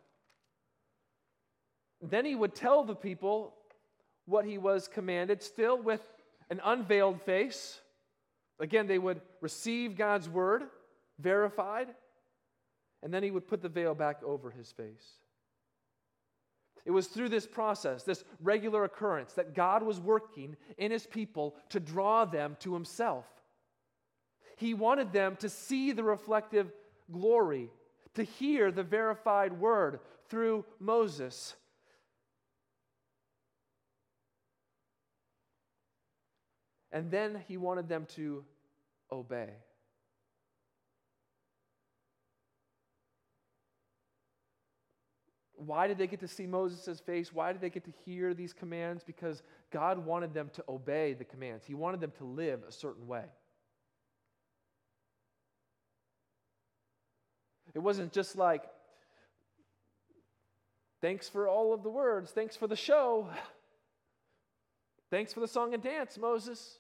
Then 2.01 2.25
he 2.25 2.35
would 2.35 2.55
tell 2.55 2.83
the 2.83 2.95
people 2.95 3.55
what 4.25 4.47
he 4.47 4.57
was 4.57 4.89
commanded, 4.89 5.43
still 5.43 5.81
with 5.81 6.01
an 6.49 6.63
unveiled 6.65 7.21
face. 7.23 7.79
Again, 8.59 8.87
they 8.87 8.99
would 8.99 9.21
receive 9.43 9.97
God's 9.97 10.31
word, 10.31 10.65
verified, 11.19 11.89
and 13.03 13.13
then 13.13 13.23
he 13.23 13.31
would 13.31 13.47
put 13.47 13.61
the 13.61 13.69
veil 13.69 13.95
back 13.95 14.23
over 14.25 14.51
his 14.51 14.73
face. 14.73 15.19
It 16.87 16.93
was 16.93 17.09
through 17.09 17.31
this 17.31 17.49
process, 17.49 18.05
this 18.05 18.25
regular 18.41 18.85
occurrence, 18.85 19.33
that 19.33 19.55
God 19.55 19.83
was 19.83 19.99
working 19.99 20.57
in 20.79 20.93
his 20.93 21.05
people 21.05 21.57
to 21.71 21.81
draw 21.81 22.25
them 22.25 22.57
to 22.61 22.73
himself. 22.73 23.27
He 24.57 24.73
wanted 24.73 25.13
them 25.13 25.35
to 25.41 25.49
see 25.49 25.91
the 25.91 26.05
reflective 26.05 26.71
glory, 27.11 27.71
to 28.15 28.23
hear 28.23 28.71
the 28.71 28.85
verified 28.85 29.53
word 29.53 29.99
through 30.29 30.65
Moses. 30.79 31.57
And 36.93 37.11
then 37.11 37.43
he 37.49 37.57
wanted 37.57 37.89
them 37.89 38.07
to 38.15 38.45
obey. 39.11 39.51
Why 45.57 45.87
did 45.87 45.97
they 45.97 46.07
get 46.07 46.21
to 46.21 46.29
see 46.29 46.47
Moses' 46.47 47.01
face? 47.01 47.33
Why 47.33 47.53
did 47.53 47.63
they 47.63 47.71
get 47.71 47.85
to 47.85 47.93
hear 48.05 48.35
these 48.35 48.53
commands? 48.53 49.03
Because 49.03 49.43
God 49.71 50.05
wanted 50.05 50.35
them 50.35 50.51
to 50.55 50.65
obey 50.69 51.15
the 51.15 51.25
commands, 51.25 51.65
He 51.67 51.75
wanted 51.75 52.01
them 52.01 52.13
to 52.19 52.25
live 52.25 52.63
a 52.69 52.73
certain 52.73 53.07
way. 53.07 53.25
It 57.75 57.81
wasn't 57.81 58.13
just 58.13 58.37
like, 58.37 58.65
thanks 61.03 61.29
for 61.29 61.47
all 61.47 61.75
of 61.75 61.83
the 61.83 61.91
words, 61.91 62.31
thanks 62.31 62.57
for 62.57 62.67
the 62.67 62.77
show, 62.77 63.29
thanks 65.11 65.33
for 65.33 65.41
the 65.41 65.49
song 65.49 65.75
and 65.75 65.83
dance, 65.83 66.17
Moses. 66.17 66.79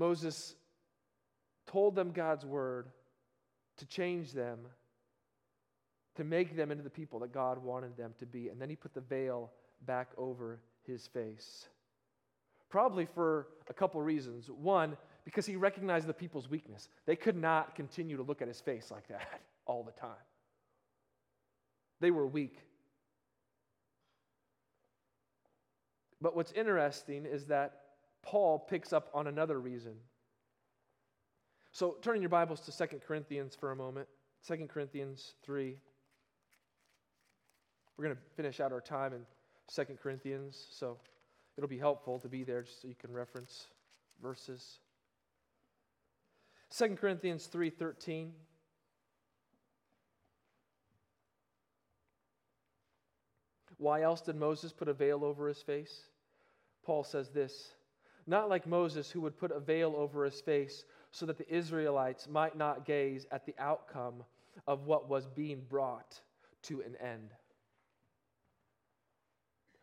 Moses 0.00 0.54
told 1.66 1.94
them 1.94 2.10
God's 2.10 2.46
word 2.46 2.88
to 3.76 3.84
change 3.84 4.32
them, 4.32 4.60
to 6.16 6.24
make 6.24 6.56
them 6.56 6.70
into 6.70 6.82
the 6.82 6.88
people 6.88 7.18
that 7.18 7.32
God 7.32 7.62
wanted 7.62 7.98
them 7.98 8.14
to 8.18 8.24
be. 8.24 8.48
And 8.48 8.58
then 8.58 8.70
he 8.70 8.76
put 8.76 8.94
the 8.94 9.02
veil 9.02 9.50
back 9.84 10.08
over 10.16 10.58
his 10.86 11.06
face. 11.06 11.66
Probably 12.70 13.04
for 13.04 13.48
a 13.68 13.74
couple 13.74 14.00
reasons. 14.00 14.48
One, 14.48 14.96
because 15.26 15.44
he 15.44 15.56
recognized 15.56 16.06
the 16.06 16.14
people's 16.14 16.48
weakness. 16.48 16.88
They 17.04 17.14
could 17.14 17.36
not 17.36 17.74
continue 17.74 18.16
to 18.16 18.22
look 18.22 18.40
at 18.40 18.48
his 18.48 18.60
face 18.60 18.90
like 18.90 19.06
that 19.08 19.42
all 19.66 19.82
the 19.82 19.92
time, 20.00 20.24
they 22.00 22.10
were 22.10 22.26
weak. 22.26 22.56
But 26.22 26.34
what's 26.34 26.52
interesting 26.52 27.26
is 27.26 27.44
that 27.46 27.79
Paul 28.22 28.58
picks 28.58 28.92
up 28.92 29.10
on 29.14 29.26
another 29.26 29.58
reason. 29.60 29.94
So 31.72 31.96
turn 32.02 32.16
in 32.16 32.22
your 32.22 32.28
Bibles 32.28 32.60
to 32.60 32.76
2 32.76 33.00
Corinthians 33.06 33.54
for 33.54 33.70
a 33.70 33.76
moment. 33.76 34.08
2 34.46 34.66
Corinthians 34.68 35.34
3. 35.44 35.76
We're 37.96 38.04
going 38.04 38.16
to 38.16 38.22
finish 38.36 38.60
out 38.60 38.72
our 38.72 38.80
time 38.80 39.12
in 39.12 39.26
2 39.74 39.96
Corinthians, 40.02 40.68
so 40.70 40.98
it'll 41.56 41.68
be 41.68 41.78
helpful 41.78 42.18
to 42.18 42.28
be 42.28 42.44
there 42.44 42.62
just 42.62 42.82
so 42.82 42.88
you 42.88 42.94
can 42.94 43.12
reference 43.12 43.66
verses. 44.22 44.78
2 46.76 46.96
Corinthians 46.96 47.48
3:13 47.52 48.30
Why 53.76 54.02
else 54.02 54.20
did 54.20 54.36
Moses 54.36 54.72
put 54.72 54.88
a 54.88 54.92
veil 54.92 55.24
over 55.24 55.48
his 55.48 55.62
face? 55.62 56.04
Paul 56.84 57.02
says 57.02 57.30
this 57.30 57.72
Not 58.26 58.48
like 58.48 58.66
Moses, 58.66 59.10
who 59.10 59.20
would 59.22 59.38
put 59.38 59.50
a 59.50 59.60
veil 59.60 59.94
over 59.96 60.24
his 60.24 60.40
face 60.40 60.84
so 61.10 61.26
that 61.26 61.38
the 61.38 61.52
Israelites 61.52 62.28
might 62.28 62.56
not 62.56 62.86
gaze 62.86 63.26
at 63.30 63.46
the 63.46 63.54
outcome 63.58 64.24
of 64.66 64.86
what 64.86 65.08
was 65.08 65.26
being 65.26 65.62
brought 65.68 66.20
to 66.62 66.80
an 66.82 66.96
end. 66.96 67.30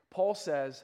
Paul 0.10 0.36
says 0.36 0.84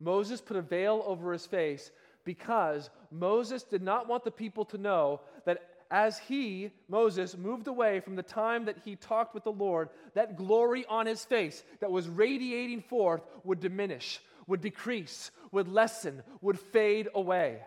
Moses 0.00 0.40
put 0.40 0.56
a 0.56 0.62
veil 0.62 1.02
over 1.06 1.32
his 1.32 1.46
face 1.46 1.90
because 2.24 2.90
Moses 3.10 3.62
did 3.62 3.82
not 3.82 4.08
want 4.08 4.24
the 4.24 4.30
people 4.30 4.64
to 4.66 4.78
know 4.78 5.20
that 5.44 5.62
as 5.90 6.18
he, 6.18 6.70
Moses, 6.88 7.36
moved 7.36 7.66
away 7.66 8.00
from 8.00 8.14
the 8.14 8.22
time 8.22 8.66
that 8.66 8.78
he 8.84 8.94
talked 8.94 9.34
with 9.34 9.44
the 9.44 9.52
Lord, 9.52 9.88
that 10.14 10.36
glory 10.36 10.84
on 10.88 11.06
his 11.06 11.24
face 11.24 11.62
that 11.80 11.90
was 11.90 12.08
radiating 12.08 12.82
forth 12.82 13.22
would 13.42 13.60
diminish, 13.60 14.20
would 14.50 14.60
decrease, 14.60 15.30
would 15.52 15.68
lessen, 15.68 16.22
would 16.40 16.58
fade 16.58 17.08
away. 17.14 17.60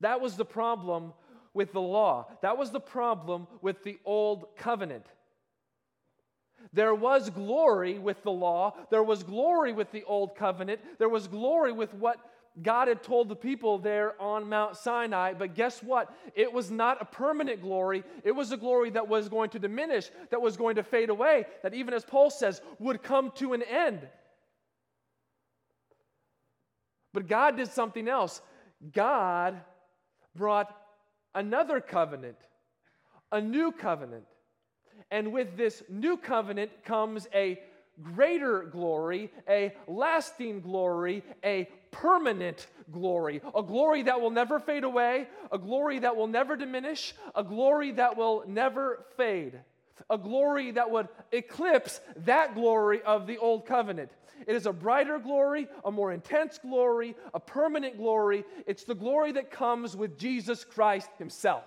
That 0.00 0.20
was 0.20 0.36
the 0.36 0.44
problem 0.44 1.12
with 1.52 1.72
the 1.72 1.80
law. 1.80 2.26
That 2.40 2.56
was 2.56 2.70
the 2.70 2.80
problem 2.80 3.46
with 3.60 3.84
the 3.84 3.98
old 4.04 4.56
covenant. 4.56 5.04
There 6.72 6.94
was 6.94 7.30
glory 7.30 7.98
with 7.98 8.22
the 8.22 8.32
law. 8.32 8.74
There 8.90 9.02
was 9.02 9.22
glory 9.22 9.72
with 9.72 9.92
the 9.92 10.04
old 10.04 10.34
covenant. 10.34 10.80
There 10.98 11.08
was 11.08 11.28
glory 11.28 11.72
with 11.72 11.92
what 11.94 12.18
God 12.62 12.88
had 12.88 13.02
told 13.02 13.28
the 13.28 13.36
people 13.36 13.78
there 13.78 14.20
on 14.20 14.48
Mount 14.48 14.76
Sinai, 14.76 15.34
but 15.34 15.54
guess 15.54 15.82
what? 15.82 16.12
It 16.34 16.52
was 16.52 16.70
not 16.70 17.00
a 17.00 17.04
permanent 17.04 17.62
glory. 17.62 18.02
It 18.24 18.32
was 18.32 18.50
a 18.52 18.56
glory 18.56 18.90
that 18.90 19.08
was 19.08 19.28
going 19.28 19.50
to 19.50 19.58
diminish, 19.58 20.10
that 20.30 20.40
was 20.40 20.56
going 20.56 20.76
to 20.76 20.82
fade 20.82 21.10
away, 21.10 21.46
that 21.62 21.74
even 21.74 21.94
as 21.94 22.04
Paul 22.04 22.30
says, 22.30 22.60
would 22.78 23.02
come 23.02 23.32
to 23.36 23.52
an 23.52 23.62
end. 23.62 24.06
But 27.14 27.28
God 27.28 27.56
did 27.56 27.68
something 27.68 28.08
else. 28.08 28.40
God 28.92 29.60
brought 30.34 30.74
another 31.34 31.80
covenant, 31.80 32.36
a 33.32 33.40
new 33.40 33.72
covenant. 33.72 34.24
And 35.10 35.32
with 35.32 35.56
this 35.56 35.82
new 35.88 36.16
covenant 36.16 36.84
comes 36.84 37.28
a 37.32 37.60
greater 38.02 38.62
glory, 38.64 39.30
a 39.48 39.74
lasting 39.86 40.60
glory, 40.60 41.22
a 41.44 41.68
permanent 41.90 42.66
glory, 42.90 43.40
a 43.54 43.62
glory 43.62 44.02
that 44.02 44.20
will 44.20 44.30
never 44.30 44.58
fade 44.58 44.84
away, 44.84 45.28
a 45.50 45.58
glory 45.58 45.98
that 46.00 46.16
will 46.16 46.26
never 46.26 46.56
diminish, 46.56 47.14
a 47.34 47.42
glory 47.42 47.92
that 47.92 48.16
will 48.16 48.44
never 48.46 49.04
fade, 49.16 49.58
a 50.10 50.18
glory 50.18 50.70
that 50.72 50.90
would 50.90 51.08
eclipse 51.32 52.00
that 52.16 52.54
glory 52.54 53.02
of 53.02 53.26
the 53.26 53.38
old 53.38 53.66
covenant. 53.66 54.10
It 54.46 54.54
is 54.54 54.66
a 54.66 54.72
brighter 54.72 55.18
glory, 55.18 55.66
a 55.84 55.90
more 55.90 56.12
intense 56.12 56.58
glory, 56.58 57.16
a 57.34 57.40
permanent 57.40 57.96
glory. 57.96 58.44
It's 58.66 58.84
the 58.84 58.94
glory 58.94 59.32
that 59.32 59.50
comes 59.50 59.96
with 59.96 60.18
Jesus 60.18 60.64
Christ 60.64 61.10
Himself. 61.18 61.64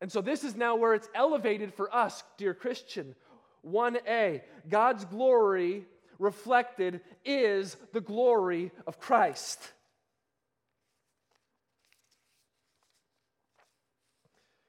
And 0.00 0.10
so, 0.10 0.20
this 0.20 0.44
is 0.44 0.56
now 0.56 0.76
where 0.76 0.94
it's 0.94 1.08
elevated 1.14 1.74
for 1.74 1.94
us, 1.94 2.22
dear 2.38 2.54
Christian. 2.54 3.14
1a, 3.66 4.40
God's 4.68 5.04
glory 5.04 5.84
reflected 6.18 7.00
is 7.24 7.76
the 7.92 8.00
glory 8.00 8.72
of 8.86 8.98
Christ. 8.98 9.72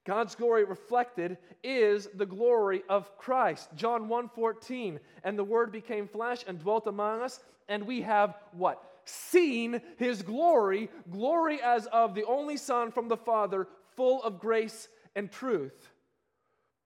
God's 0.04 0.34
glory 0.34 0.64
reflected 0.64 1.38
is 1.64 2.10
the 2.16 2.26
glory 2.26 2.84
of 2.90 3.18
Christ. 3.18 3.70
John 3.76 4.10
1:14, 4.10 5.00
and 5.24 5.38
the 5.38 5.44
word 5.44 5.72
became 5.72 6.08
flesh 6.08 6.44
and 6.48 6.60
dwelt 6.60 6.88
among 6.88 7.22
us, 7.22 7.40
and 7.68 7.86
we 7.86 8.02
have 8.02 8.36
what? 8.52 8.84
Seen 9.06 9.82
his 9.98 10.22
glory, 10.22 10.90
glory 11.10 11.62
as 11.62 11.86
of 11.88 12.16
the 12.16 12.26
only 12.26 12.58
son 12.58 12.92
from 12.92 13.10
the 13.10 13.18
Father, 13.18 13.68
full 13.96 14.24
of 14.24 14.40
grace 14.40 14.88
and 15.16 15.32
truth. 15.32 15.90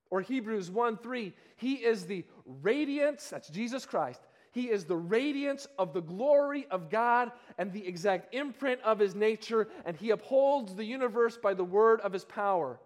Or 0.10 0.22
Hebrews 0.22 0.70
1 0.70 0.98
3, 0.98 1.34
he 1.58 1.74
is 1.76 2.06
the 2.06 2.24
radiance, 2.46 3.30
that's 3.30 3.50
Jesus 3.50 3.86
Christ. 3.86 4.22
He 4.52 4.70
is 4.70 4.86
the 4.86 4.96
radiance 4.96 5.68
of 5.78 5.94
the 5.94 6.02
glory 6.02 6.66
of 6.72 6.90
God 6.90 7.32
and 7.58 7.74
the 7.74 7.86
exact 7.86 8.34
imprint 8.34 8.80
of 8.84 9.00
his 9.00 9.14
nature, 9.14 9.68
and 9.84 9.98
he 9.98 10.12
upholds 10.12 10.76
the 10.76 10.86
universe 10.86 11.38
by 11.38 11.54
the 11.54 11.64
word 11.66 12.00
of 12.00 12.14
his 12.14 12.24
power. 12.24 12.80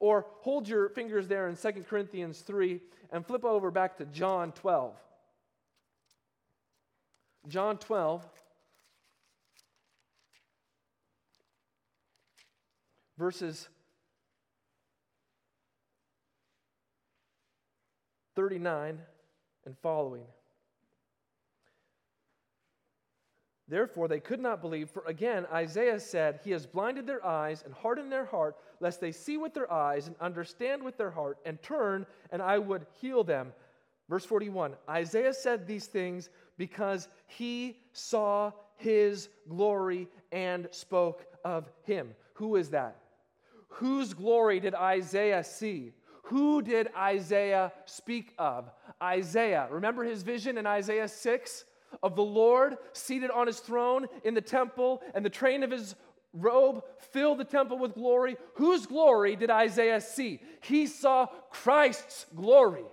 Or 0.00 0.26
hold 0.40 0.68
your 0.68 0.90
fingers 0.90 1.28
there 1.28 1.48
in 1.48 1.56
2 1.56 1.84
Corinthians 1.88 2.40
3 2.40 2.80
and 3.10 3.26
flip 3.26 3.44
over 3.44 3.70
back 3.70 3.96
to 3.96 4.04
John 4.04 4.52
12. 4.52 4.94
John 7.48 7.78
12. 7.78 8.26
Verses 13.16 13.68
39 18.38 19.00
and 19.66 19.76
following. 19.78 20.22
Therefore, 23.66 24.06
they 24.06 24.20
could 24.20 24.38
not 24.38 24.60
believe, 24.60 24.90
for 24.90 25.02
again, 25.08 25.44
Isaiah 25.52 25.98
said, 25.98 26.38
He 26.44 26.52
has 26.52 26.64
blinded 26.64 27.04
their 27.04 27.26
eyes 27.26 27.64
and 27.64 27.74
hardened 27.74 28.12
their 28.12 28.26
heart, 28.26 28.54
lest 28.78 29.00
they 29.00 29.10
see 29.10 29.38
with 29.38 29.54
their 29.54 29.70
eyes 29.72 30.06
and 30.06 30.14
understand 30.20 30.84
with 30.84 30.96
their 30.96 31.10
heart 31.10 31.38
and 31.44 31.60
turn, 31.62 32.06
and 32.30 32.40
I 32.40 32.58
would 32.58 32.86
heal 33.00 33.24
them. 33.24 33.52
Verse 34.08 34.24
41 34.24 34.74
Isaiah 34.88 35.34
said 35.34 35.66
these 35.66 35.86
things 35.86 36.30
because 36.56 37.08
he 37.26 37.80
saw 37.92 38.52
his 38.76 39.30
glory 39.48 40.06
and 40.30 40.68
spoke 40.70 41.26
of 41.44 41.68
him. 41.82 42.14
Who 42.34 42.54
is 42.54 42.70
that? 42.70 42.98
Whose 43.66 44.14
glory 44.14 44.60
did 44.60 44.76
Isaiah 44.76 45.42
see? 45.42 45.92
Who 46.28 46.60
did 46.62 46.88
Isaiah 46.96 47.72
speak 47.86 48.34
of? 48.38 48.70
Isaiah. 49.02 49.66
Remember 49.70 50.04
his 50.04 50.22
vision 50.22 50.58
in 50.58 50.66
Isaiah 50.66 51.08
6 51.08 51.64
of 52.02 52.16
the 52.16 52.22
Lord 52.22 52.76
seated 52.92 53.30
on 53.30 53.46
his 53.46 53.60
throne 53.60 54.06
in 54.24 54.34
the 54.34 54.42
temple, 54.42 55.02
and 55.14 55.24
the 55.24 55.30
train 55.30 55.62
of 55.62 55.70
his 55.70 55.94
robe 56.34 56.84
filled 57.12 57.38
the 57.38 57.44
temple 57.44 57.78
with 57.78 57.94
glory. 57.94 58.36
Whose 58.54 58.84
glory 58.84 59.36
did 59.36 59.50
Isaiah 59.50 60.02
see? 60.02 60.40
He 60.60 60.86
saw 60.86 61.26
Christ's 61.50 62.26
glory. 62.36 62.84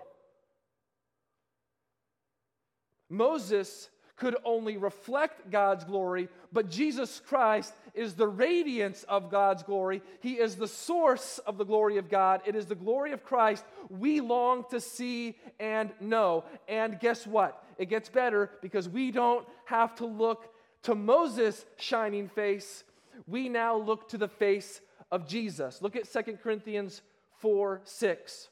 Moses 3.10 3.90
could 4.16 4.36
only 4.46 4.78
reflect 4.78 5.52
God's 5.52 5.84
glory, 5.84 6.30
but 6.54 6.70
Jesus 6.70 7.22
Christ 7.26 7.74
is 7.94 8.14
the 8.14 8.28
radiance 8.28 9.04
of 9.04 9.30
God's 9.30 9.64
glory. 9.64 10.02
He 10.22 10.34
is 10.34 10.56
the 10.56 10.68
source 10.68 11.40
of 11.40 11.58
the 11.58 11.66
glory 11.66 11.98
of 11.98 12.10
God. 12.10 12.42
It 12.46 12.56
is 12.56 12.66
the 12.66 12.76
glory 12.76 13.12
of 13.12 13.24
Christ 13.24 13.66
we 13.90 14.22
long 14.22 14.64
to 14.70 14.80
see 14.80 15.36
and 15.60 15.92
know. 16.00 16.46
And 16.68 17.00
guess 17.00 17.28
what? 17.28 17.64
It 17.78 17.90
gets 17.90 18.10
better 18.10 18.52
because 18.62 18.88
we 18.88 19.12
don't 19.12 19.46
have 19.66 19.96
to 19.96 20.06
look 20.06 20.54
to 20.84 20.96
Moses' 20.96 21.66
shining 21.78 22.30
face. 22.30 22.84
We 23.28 23.50
now 23.50 23.76
look 23.76 24.10
to 24.10 24.18
the 24.18 24.28
face 24.28 24.82
of 25.12 25.28
Jesus. 25.28 25.82
Look 25.82 25.96
at 25.96 26.12
2 26.12 26.38
Corinthians 26.38 27.02
4 27.40 27.82
6. 27.84 28.50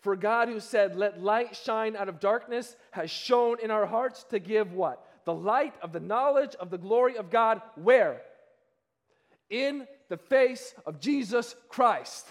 For 0.00 0.16
God, 0.16 0.48
who 0.48 0.60
said, 0.60 0.96
Let 0.96 1.22
light 1.22 1.54
shine 1.56 1.94
out 1.96 2.08
of 2.08 2.20
darkness, 2.20 2.76
has 2.92 3.10
shone 3.10 3.58
in 3.62 3.70
our 3.70 3.86
hearts 3.86 4.24
to 4.30 4.38
give 4.38 4.72
what? 4.72 5.06
The 5.24 5.34
light 5.34 5.74
of 5.82 5.92
the 5.92 6.00
knowledge 6.00 6.54
of 6.58 6.70
the 6.70 6.78
glory 6.78 7.16
of 7.16 7.30
God. 7.30 7.60
Where? 7.76 8.22
In 9.50 9.86
the 10.08 10.16
face 10.16 10.74
of 10.86 11.00
Jesus 11.00 11.54
Christ. 11.68 12.26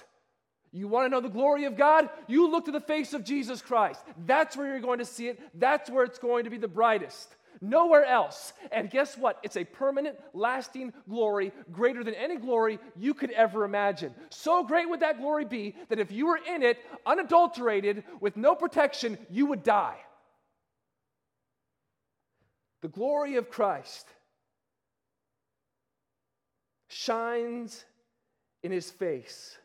You 0.71 0.87
want 0.87 1.05
to 1.05 1.09
know 1.09 1.21
the 1.21 1.29
glory 1.29 1.65
of 1.65 1.75
God? 1.75 2.09
You 2.27 2.49
look 2.49 2.65
to 2.65 2.71
the 2.71 2.79
face 2.79 3.13
of 3.13 3.23
Jesus 3.23 3.61
Christ. 3.61 4.01
That's 4.25 4.55
where 4.55 4.67
you're 4.67 4.79
going 4.79 4.99
to 4.99 5.05
see 5.05 5.27
it. 5.27 5.39
That's 5.53 5.89
where 5.89 6.03
it's 6.03 6.19
going 6.19 6.43
to 6.43 6.49
be 6.49 6.57
the 6.57 6.67
brightest. 6.67 7.35
Nowhere 7.61 8.05
else. 8.05 8.53
And 8.71 8.89
guess 8.89 9.17
what? 9.17 9.39
It's 9.43 9.57
a 9.57 9.65
permanent, 9.65 10.17
lasting 10.33 10.93
glory 11.09 11.51
greater 11.71 12.03
than 12.03 12.13
any 12.13 12.37
glory 12.37 12.79
you 12.95 13.13
could 13.13 13.31
ever 13.31 13.65
imagine. 13.65 14.13
So 14.29 14.63
great 14.63 14.89
would 14.89 15.01
that 15.01 15.19
glory 15.19 15.45
be 15.45 15.75
that 15.89 15.99
if 15.99 16.11
you 16.11 16.27
were 16.27 16.37
in 16.37 16.63
it, 16.63 16.77
unadulterated, 17.05 18.03
with 18.21 18.37
no 18.37 18.55
protection, 18.55 19.17
you 19.29 19.45
would 19.47 19.63
die. 19.63 19.97
The 22.81 22.87
glory 22.87 23.35
of 23.35 23.49
Christ 23.49 24.07
shines 26.87 27.83
in 28.63 28.71
his 28.71 28.89
face, 28.89 29.57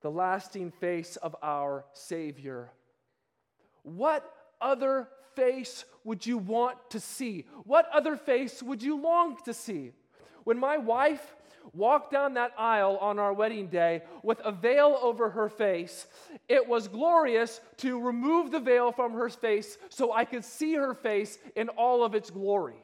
the 0.00 0.10
lasting 0.10 0.70
face 0.70 1.16
of 1.16 1.34
our 1.42 1.84
Savior. 1.92 2.70
What 3.82 4.32
other 4.60 5.08
face 5.34 5.84
would 6.04 6.26
you 6.26 6.38
want 6.38 6.78
to 6.90 7.00
see? 7.00 7.44
What 7.64 7.88
other 7.92 8.16
face 8.16 8.62
would 8.62 8.82
you 8.82 9.00
long 9.00 9.36
to 9.44 9.54
see? 9.54 9.92
When 10.44 10.58
my 10.58 10.78
wife 10.78 11.34
walked 11.72 12.12
down 12.12 12.34
that 12.34 12.52
aisle 12.58 12.96
on 13.00 13.18
our 13.18 13.32
wedding 13.32 13.68
day 13.68 14.02
with 14.22 14.40
a 14.44 14.52
veil 14.52 14.98
over 15.02 15.30
her 15.30 15.48
face, 15.48 16.06
it 16.48 16.66
was 16.66 16.88
glorious 16.88 17.60
to 17.78 18.00
remove 18.00 18.50
the 18.50 18.58
veil 18.58 18.90
from 18.90 19.12
her 19.12 19.28
face 19.28 19.76
so 19.90 20.12
I 20.12 20.24
could 20.24 20.44
see 20.44 20.74
her 20.74 20.94
face 20.94 21.38
in 21.56 21.68
all 21.68 22.02
of 22.02 22.14
its 22.14 22.30
glory. 22.30 22.82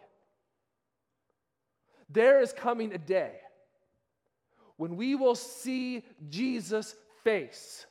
There 2.11 2.41
is 2.41 2.53
coming 2.53 2.93
a 2.93 2.99
day 2.99 3.33
when 4.77 4.97
we 4.97 5.14
will 5.14 5.35
see 5.35 6.05
Jesus' 6.29 6.95
face 7.22 7.87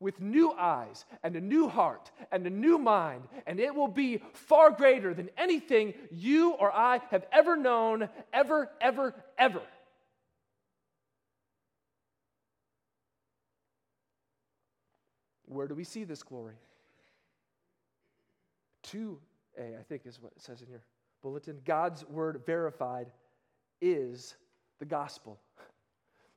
with 0.00 0.20
new 0.20 0.52
eyes 0.52 1.04
and 1.22 1.36
a 1.36 1.40
new 1.40 1.68
heart 1.68 2.10
and 2.32 2.46
a 2.46 2.50
new 2.50 2.78
mind, 2.78 3.24
and 3.46 3.60
it 3.60 3.74
will 3.74 3.88
be 3.88 4.22
far 4.32 4.70
greater 4.70 5.14
than 5.14 5.30
anything 5.36 5.94
you 6.10 6.52
or 6.52 6.72
I 6.72 7.00
have 7.10 7.24
ever 7.32 7.56
known, 7.56 8.08
ever, 8.32 8.70
ever, 8.80 9.14
ever. 9.38 9.62
Where 15.46 15.68
do 15.68 15.74
we 15.74 15.84
see 15.84 16.04
this 16.04 16.22
glory? 16.22 16.56
2a, 18.88 19.18
I 19.58 19.82
think 19.88 20.02
is 20.04 20.20
what 20.20 20.32
it 20.36 20.42
says 20.42 20.62
in 20.62 20.68
your 20.68 20.82
bulletin. 21.22 21.60
God's 21.64 22.04
word 22.08 22.42
verified 22.44 23.06
is 23.80 24.34
the 24.78 24.84
gospel. 24.84 25.38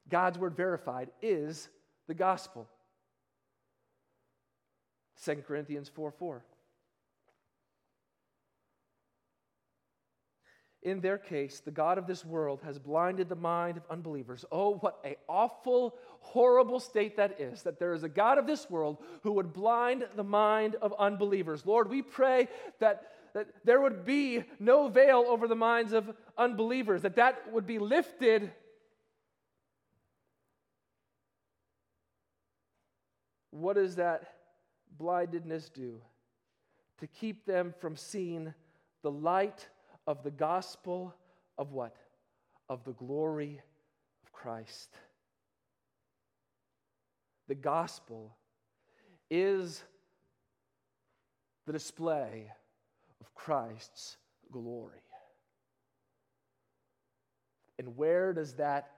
God's 0.09 0.37
word 0.37 0.55
verified 0.55 1.09
is 1.21 1.69
the 2.07 2.13
gospel. 2.13 2.67
2 5.23 5.35
Corinthians 5.47 5.89
4 5.89 6.11
4. 6.11 6.43
In 10.83 11.01
their 11.01 11.17
case, 11.17 11.59
the 11.59 11.71
God 11.71 11.97
of 11.97 12.07
this 12.07 12.23
world 12.23 12.61
has 12.63 12.79
blinded 12.79 13.27
the 13.27 13.35
mind 13.35 13.77
of 13.77 13.83
unbelievers. 13.89 14.45
Oh, 14.51 14.75
what 14.75 14.99
a 15.03 15.17
awful, 15.27 15.95
horrible 16.21 16.79
state 16.79 17.17
that 17.17 17.41
is, 17.41 17.63
that 17.63 17.77
there 17.77 17.93
is 17.93 18.03
a 18.03 18.09
God 18.09 18.37
of 18.37 18.47
this 18.47 18.69
world 18.69 18.97
who 19.23 19.33
would 19.33 19.51
blind 19.51 20.05
the 20.15 20.23
mind 20.23 20.75
of 20.75 20.93
unbelievers. 20.97 21.65
Lord, 21.65 21.89
we 21.89 22.01
pray 22.01 22.47
that, 22.79 23.11
that 23.33 23.47
there 23.65 23.81
would 23.81 24.05
be 24.05 24.43
no 24.59 24.87
veil 24.87 25.25
over 25.27 25.47
the 25.47 25.55
minds 25.55 25.93
of 25.93 26.15
unbelievers, 26.37 27.01
that 27.01 27.17
that 27.17 27.51
would 27.51 27.67
be 27.67 27.79
lifted. 27.79 28.51
What 33.51 33.75
does 33.75 33.95
that 33.95 34.36
blindedness 34.97 35.69
do? 35.69 36.01
To 36.99 37.07
keep 37.07 37.45
them 37.45 37.73
from 37.79 37.95
seeing 37.95 38.53
the 39.03 39.11
light 39.11 39.67
of 40.05 40.23
the 40.23 40.31
gospel 40.31 41.13
of 41.57 41.71
what? 41.71 41.95
Of 42.69 42.83
the 42.83 42.93
glory 42.93 43.61
of 44.23 44.31
Christ. 44.31 44.89
The 47.47 47.55
gospel 47.55 48.35
is 49.29 49.83
the 51.65 51.73
display 51.73 52.51
of 53.21 53.33
Christ's 53.35 54.17
glory. 54.51 55.01
And 57.79 57.95
where 57.95 58.33
does 58.33 58.53
that 58.53 58.91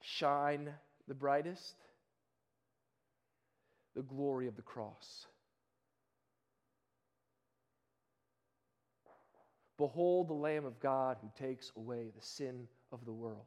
shine 0.00 0.70
the 1.06 1.14
brightest? 1.14 1.74
The 4.00 4.14
glory 4.14 4.46
of 4.46 4.56
the 4.56 4.62
cross. 4.62 5.26
Behold 9.76 10.28
the 10.28 10.32
Lamb 10.32 10.64
of 10.64 10.80
God 10.80 11.18
who 11.20 11.28
takes 11.38 11.70
away 11.76 12.10
the 12.16 12.24
sin 12.24 12.66
of 12.92 13.04
the 13.04 13.12
world. 13.12 13.44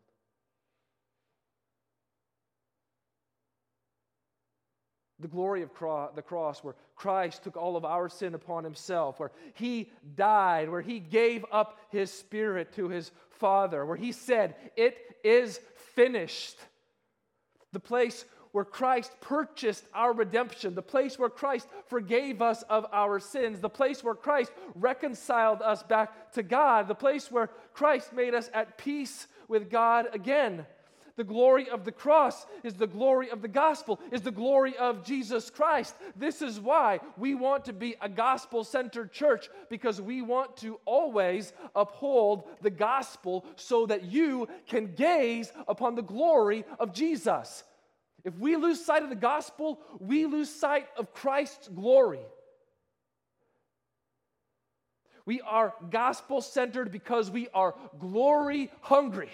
The 5.20 5.28
glory 5.28 5.64
of 5.64 5.74
cro- 5.74 6.12
the 6.14 6.22
cross, 6.22 6.64
where 6.64 6.76
Christ 6.96 7.44
took 7.44 7.58
all 7.58 7.76
of 7.76 7.84
our 7.84 8.08
sin 8.08 8.36
upon 8.36 8.64
himself, 8.64 9.20
where 9.20 9.32
he 9.56 9.90
died, 10.16 10.70
where 10.70 10.82
he 10.82 11.00
gave 11.00 11.44
up 11.52 11.80
his 11.90 12.14
spirit 12.14 12.74
to 12.74 12.90
his 12.90 13.12
Father, 13.32 13.88
where 13.88 13.98
he 13.98 14.12
said, 14.12 14.54
It 14.76 15.00
is 15.24 15.60
finished. 15.96 16.60
The 17.72 17.80
place 17.80 18.24
where 18.54 18.64
Christ 18.64 19.12
purchased 19.20 19.84
our 19.94 20.14
redemption, 20.14 20.76
the 20.76 20.82
place 20.82 21.18
where 21.18 21.30
Christ 21.30 21.68
forgave 21.88 22.42
us 22.42 22.62
of 22.70 22.86
our 22.94 23.20
sins, 23.20 23.60
the 23.60 23.68
place 23.68 24.04
where 24.04 24.14
Christ 24.14 24.52
reconciled 24.76 25.62
us 25.64 25.82
back 25.82 26.32
to 26.34 26.44
God, 26.44 26.88
the 26.88 26.96
place 26.96 27.32
where 27.32 27.50
Christ 27.74 28.14
made 28.14 28.36
us 28.36 28.52
at 28.54 28.78
peace 28.78 29.28
with 29.48 29.72
God 29.72 30.08
again. 30.14 30.68
The 31.16 31.24
glory 31.24 31.68
of 31.70 31.84
the 31.84 31.92
cross 31.92 32.46
is 32.64 32.76
the 32.76 32.88
glory 32.88 33.32
of 33.32 33.42
the 33.42 33.48
gospel, 33.48 34.00
is 34.12 34.22
the 34.22 34.32
glory 34.32 34.78
of 34.78 35.04
Jesus 35.04 35.50
Christ. 35.50 35.96
This 36.16 36.44
is 36.44 36.60
why 36.60 37.00
we 37.18 37.34
want 37.34 37.66
to 37.66 37.74
be 37.74 37.96
a 38.02 38.10
gospel 38.10 38.64
centered 38.64 39.12
church 39.12 39.50
because 39.70 40.00
we 40.00 40.22
want 40.22 40.58
to 40.58 40.80
always 40.86 41.54
uphold 41.76 42.44
the 42.62 42.72
gospel 42.72 43.46
so 43.56 43.88
that 43.88 44.04
you 44.04 44.48
can 44.68 44.94
gaze 44.94 45.52
upon 45.68 45.96
the 45.96 46.02
glory 46.04 46.66
of 46.80 46.94
Jesus. 46.94 47.64
If 48.24 48.38
we 48.38 48.56
lose 48.56 48.84
sight 48.84 49.04
of 49.04 49.10
the 49.10 49.16
gospel, 49.16 49.80
we 50.00 50.26
lose 50.26 50.50
sight 50.50 50.88
of 50.98 51.14
Christ's 51.14 51.68
glory. 51.68 52.26
We 55.26 55.42
are 55.42 55.74
gospel 55.90 56.42
centered 56.42 56.92
because 56.92 57.32
we 57.32 57.48
are 57.54 57.76
glory 58.00 58.72
hungry. 58.82 59.30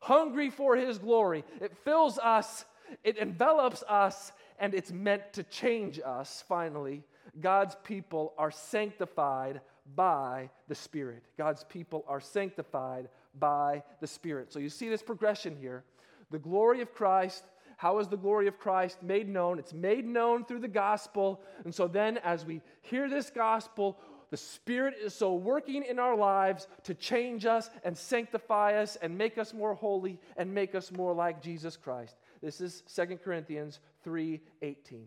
Hungry 0.00 0.50
for 0.50 0.76
his 0.76 0.98
glory. 0.98 1.44
It 1.60 1.76
fills 1.84 2.18
us, 2.18 2.64
it 3.02 3.16
envelops 3.16 3.82
us, 3.88 4.32
and 4.58 4.72
it's 4.74 4.92
meant 4.92 5.32
to 5.32 5.42
change 5.42 6.00
us 6.04 6.44
finally. 6.48 7.02
God's 7.40 7.76
people 7.84 8.32
are 8.38 8.50
sanctified 8.50 9.60
by 9.94 10.50
the 10.68 10.74
Spirit. 10.74 11.22
God's 11.36 11.64
people 11.64 12.04
are 12.08 12.20
sanctified 12.20 13.08
by 13.38 13.82
the 14.00 14.06
Spirit. 14.06 14.52
So 14.52 14.58
you 14.58 14.68
see 14.68 14.88
this 14.88 15.02
progression 15.02 15.56
here. 15.60 15.84
The 16.30 16.38
glory 16.38 16.80
of 16.80 16.94
Christ. 16.94 17.44
How 17.76 17.98
is 17.98 18.08
the 18.08 18.16
glory 18.16 18.48
of 18.48 18.58
Christ 18.58 19.02
made 19.02 19.28
known? 19.28 19.58
It's 19.58 19.74
made 19.74 20.06
known 20.06 20.44
through 20.44 20.60
the 20.60 20.68
gospel. 20.68 21.42
And 21.64 21.74
so 21.74 21.86
then, 21.86 22.18
as 22.18 22.44
we 22.44 22.62
hear 22.80 23.08
this 23.08 23.30
gospel, 23.30 23.98
the 24.30 24.36
Spirit 24.36 24.94
is 25.02 25.14
so 25.14 25.34
working 25.34 25.84
in 25.84 25.98
our 25.98 26.16
lives 26.16 26.66
to 26.84 26.94
change 26.94 27.46
us 27.46 27.70
and 27.84 27.96
sanctify 27.96 28.74
us 28.74 28.96
and 28.96 29.16
make 29.16 29.38
us 29.38 29.54
more 29.54 29.74
holy 29.74 30.18
and 30.36 30.52
make 30.52 30.74
us 30.74 30.90
more 30.90 31.14
like 31.14 31.42
Jesus 31.42 31.76
Christ. 31.76 32.16
This 32.42 32.60
is 32.60 32.82
2 32.94 33.18
Corinthians 33.22 33.80
3 34.02 34.40
18. 34.62 35.06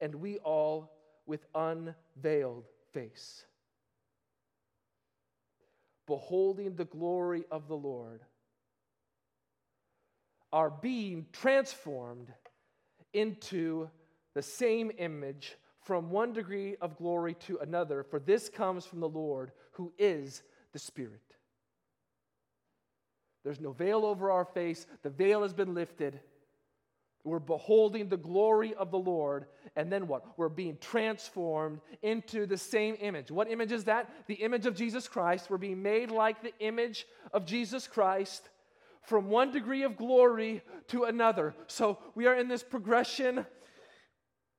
And 0.00 0.16
we 0.16 0.38
all, 0.38 0.90
with 1.26 1.46
unveiled 1.54 2.64
face, 2.92 3.44
beholding 6.12 6.76
the 6.76 6.84
glory 6.84 7.42
of 7.50 7.68
the 7.68 7.74
Lord, 7.74 8.20
are 10.52 10.68
being 10.68 11.24
transformed 11.32 12.28
into 13.14 13.88
the 14.34 14.42
same 14.42 14.92
image 14.98 15.56
from 15.80 16.10
one 16.10 16.34
degree 16.34 16.76
of 16.82 16.98
glory 16.98 17.32
to 17.46 17.56
another, 17.60 18.02
for 18.02 18.20
this 18.20 18.50
comes 18.50 18.84
from 18.84 19.00
the 19.00 19.08
Lord 19.08 19.52
who 19.70 19.90
is 19.98 20.42
the 20.74 20.78
Spirit. 20.78 21.22
There's 23.42 23.58
no 23.58 23.72
veil 23.72 24.04
over 24.04 24.30
our 24.30 24.44
face, 24.44 24.86
the 25.02 25.08
veil 25.08 25.40
has 25.40 25.54
been 25.54 25.72
lifted. 25.72 26.20
We're 27.24 27.38
beholding 27.38 28.08
the 28.08 28.16
glory 28.16 28.74
of 28.74 28.90
the 28.90 28.98
Lord. 28.98 29.46
And 29.76 29.92
then 29.92 30.08
what? 30.08 30.36
We're 30.36 30.48
being 30.48 30.76
transformed 30.80 31.80
into 32.02 32.46
the 32.46 32.58
same 32.58 32.96
image. 33.00 33.30
What 33.30 33.50
image 33.50 33.70
is 33.70 33.84
that? 33.84 34.10
The 34.26 34.34
image 34.34 34.66
of 34.66 34.74
Jesus 34.74 35.06
Christ. 35.06 35.48
We're 35.48 35.58
being 35.58 35.82
made 35.82 36.10
like 36.10 36.42
the 36.42 36.52
image 36.58 37.06
of 37.32 37.46
Jesus 37.46 37.86
Christ 37.86 38.48
from 39.02 39.28
one 39.28 39.52
degree 39.52 39.82
of 39.82 39.96
glory 39.96 40.62
to 40.88 41.04
another. 41.04 41.54
So 41.66 41.98
we 42.14 42.26
are 42.26 42.34
in 42.34 42.48
this 42.48 42.62
progression. 42.62 43.46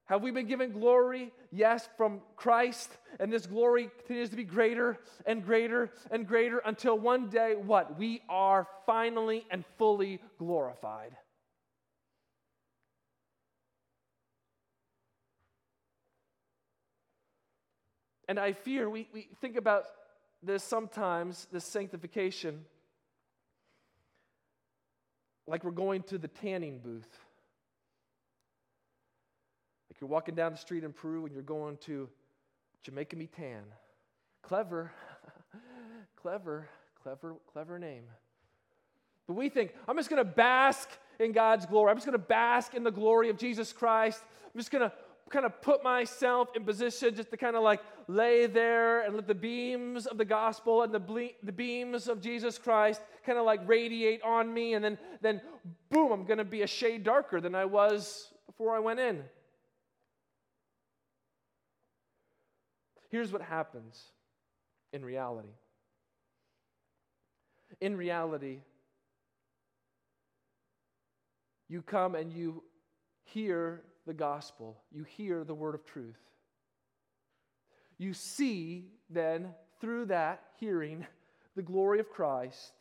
Have 0.05 0.22
we 0.22 0.32
been 0.32 0.47
given 0.47 0.72
glory? 0.72 1.32
Yes, 1.51 1.88
from 1.97 2.22
Christ. 2.36 2.89
And 3.20 3.32
this 3.32 3.45
glory 3.45 3.89
continues 3.99 4.30
to 4.30 4.36
be 4.36 4.43
greater 4.43 4.99
and 5.26 5.45
greater 5.45 5.91
and 6.11 6.28
greater 6.28 6.59
until 6.59 6.97
one 6.97 7.30
day, 7.30 7.55
what? 7.55 7.97
We 7.97 8.22
are 8.30 8.68
finally 8.86 9.45
and 9.49 9.64
fully 9.78 10.22
glorified. 10.38 11.16
And 18.28 18.39
I 18.39 18.53
fear 18.53 18.89
we, 18.89 19.07
we 19.13 19.28
think 19.41 19.57
about 19.57 19.86
this 20.41 20.63
sometimes, 20.63 21.47
this 21.51 21.65
sanctification, 21.65 22.65
like 25.47 25.63
we're 25.63 25.71
going 25.71 26.03
to 26.03 26.17
the 26.17 26.28
tanning 26.28 26.80
booth. 26.80 27.07
Like 29.89 29.99
you're 29.99 30.09
walking 30.09 30.36
down 30.36 30.51
the 30.51 30.57
street 30.57 30.84
in 30.84 30.93
Peru 30.93 31.26
and 31.26 31.34
you're 31.34 31.43
going 31.43 31.78
to 31.86 32.09
Jamaica 32.84 33.15
Me 33.15 33.28
Tan. 33.28 33.63
Clever, 34.41 34.91
clever, 36.15 36.67
clever, 37.01 37.36
clever 37.51 37.80
name. 37.80 38.03
But 39.28 39.36
we 39.36 39.49
think, 39.49 39.74
I'm 39.88 39.97
just 39.97 40.09
going 40.09 40.24
to 40.24 40.30
bask 40.30 40.89
in 41.19 41.32
God's 41.32 41.65
glory. 41.65 41.91
I'm 41.91 41.97
just 41.97 42.05
going 42.05 42.19
to 42.19 42.26
bask 42.26 42.74
in 42.74 42.84
the 42.84 42.91
glory 42.91 43.30
of 43.30 43.38
Jesus 43.38 43.71
Christ. 43.71 44.21
I'm 44.53 44.59
just 44.59 44.71
going 44.71 44.89
to 44.89 44.95
kind 45.34 45.46
of 45.48 45.62
put 45.62 45.84
myself 45.84 46.50
in 46.56 46.64
position 46.64 47.16
just 47.16 47.32
to 47.32 47.38
kind 47.38 47.56
of 47.56 47.64
like 47.64 47.82
lay 48.08 48.46
there 48.46 49.02
and 49.02 49.16
let 49.16 49.28
the 49.28 49.34
beams 49.34 50.06
of 50.06 50.20
the 50.20 50.26
gospel 50.26 50.84
and 50.84 50.94
the, 50.94 51.00
ble- 51.00 51.36
the 51.42 51.52
beams 51.52 52.08
of 52.08 52.22
Jesus 52.22 52.60
Christ 52.60 53.02
kind 53.26 53.40
of 53.40 53.46
like 53.46 53.68
radiate 53.68 54.22
on 54.22 54.54
me. 54.54 54.76
And 54.76 54.86
then, 54.86 54.98
then 55.22 55.42
boom, 55.90 56.12
I'm 56.12 56.26
going 56.26 56.38
to 56.38 56.46
be 56.46 56.62
a 56.62 56.68
shade 56.68 57.04
darker 57.04 57.42
than 57.42 57.56
I 57.56 57.66
was 57.66 58.32
before 58.46 58.76
I 58.76 58.80
went 58.80 59.00
in. 59.00 59.24
Here's 63.10 63.32
what 63.32 63.42
happens 63.42 64.00
in 64.92 65.04
reality. 65.04 65.50
In 67.82 67.98
reality, 67.98 68.60
you 71.70 71.82
come 71.82 72.14
and 72.14 72.32
you 72.32 72.64
hear 73.24 73.82
the 74.06 74.14
gospel, 74.14 74.82
you 74.91 75.04
hear 75.04 75.43
the 75.43 75.54
word 75.54 75.76
of 75.76 75.86
truth. 75.86 76.20
You 77.97 78.14
see, 78.14 78.86
then, 79.10 79.49
through 79.80 80.06
that 80.06 80.43
hearing, 80.60 81.06
the 81.56 81.62
glory 81.62 81.99
of 81.99 82.10
Christ, 82.10 82.74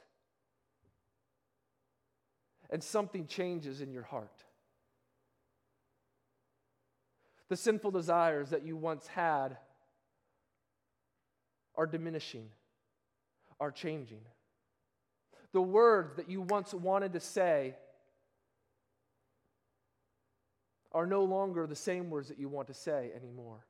and 2.70 2.83
something 2.83 3.27
changes 3.27 3.81
in 3.81 3.93
your 3.93 4.03
heart. 4.03 4.45
The 7.51 7.57
sinful 7.57 7.91
desires 7.91 8.51
that 8.51 8.64
you 8.64 8.77
once 8.77 9.07
had 9.07 9.59
are 11.75 11.87
diminishing, 11.87 12.49
are 13.61 13.70
changing. 13.70 14.23
The 15.53 15.61
words 15.61 16.16
that 16.16 16.31
you 16.31 16.41
once 16.41 16.73
wanted 16.73 17.12
to 17.12 17.20
say 17.20 17.75
are 20.95 21.07
no 21.07 21.24
longer 21.24 21.66
the 21.66 21.76
same 21.76 22.11
words 22.11 22.28
that 22.28 22.38
you 22.38 22.49
want 22.49 22.68
to 22.68 22.74
say 22.74 23.11
anymore. 23.16 23.66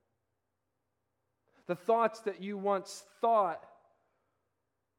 The 1.67 1.75
thoughts 1.75 2.21
that 2.21 2.43
you 2.43 2.59
once 2.59 3.05
thought, 3.21 3.65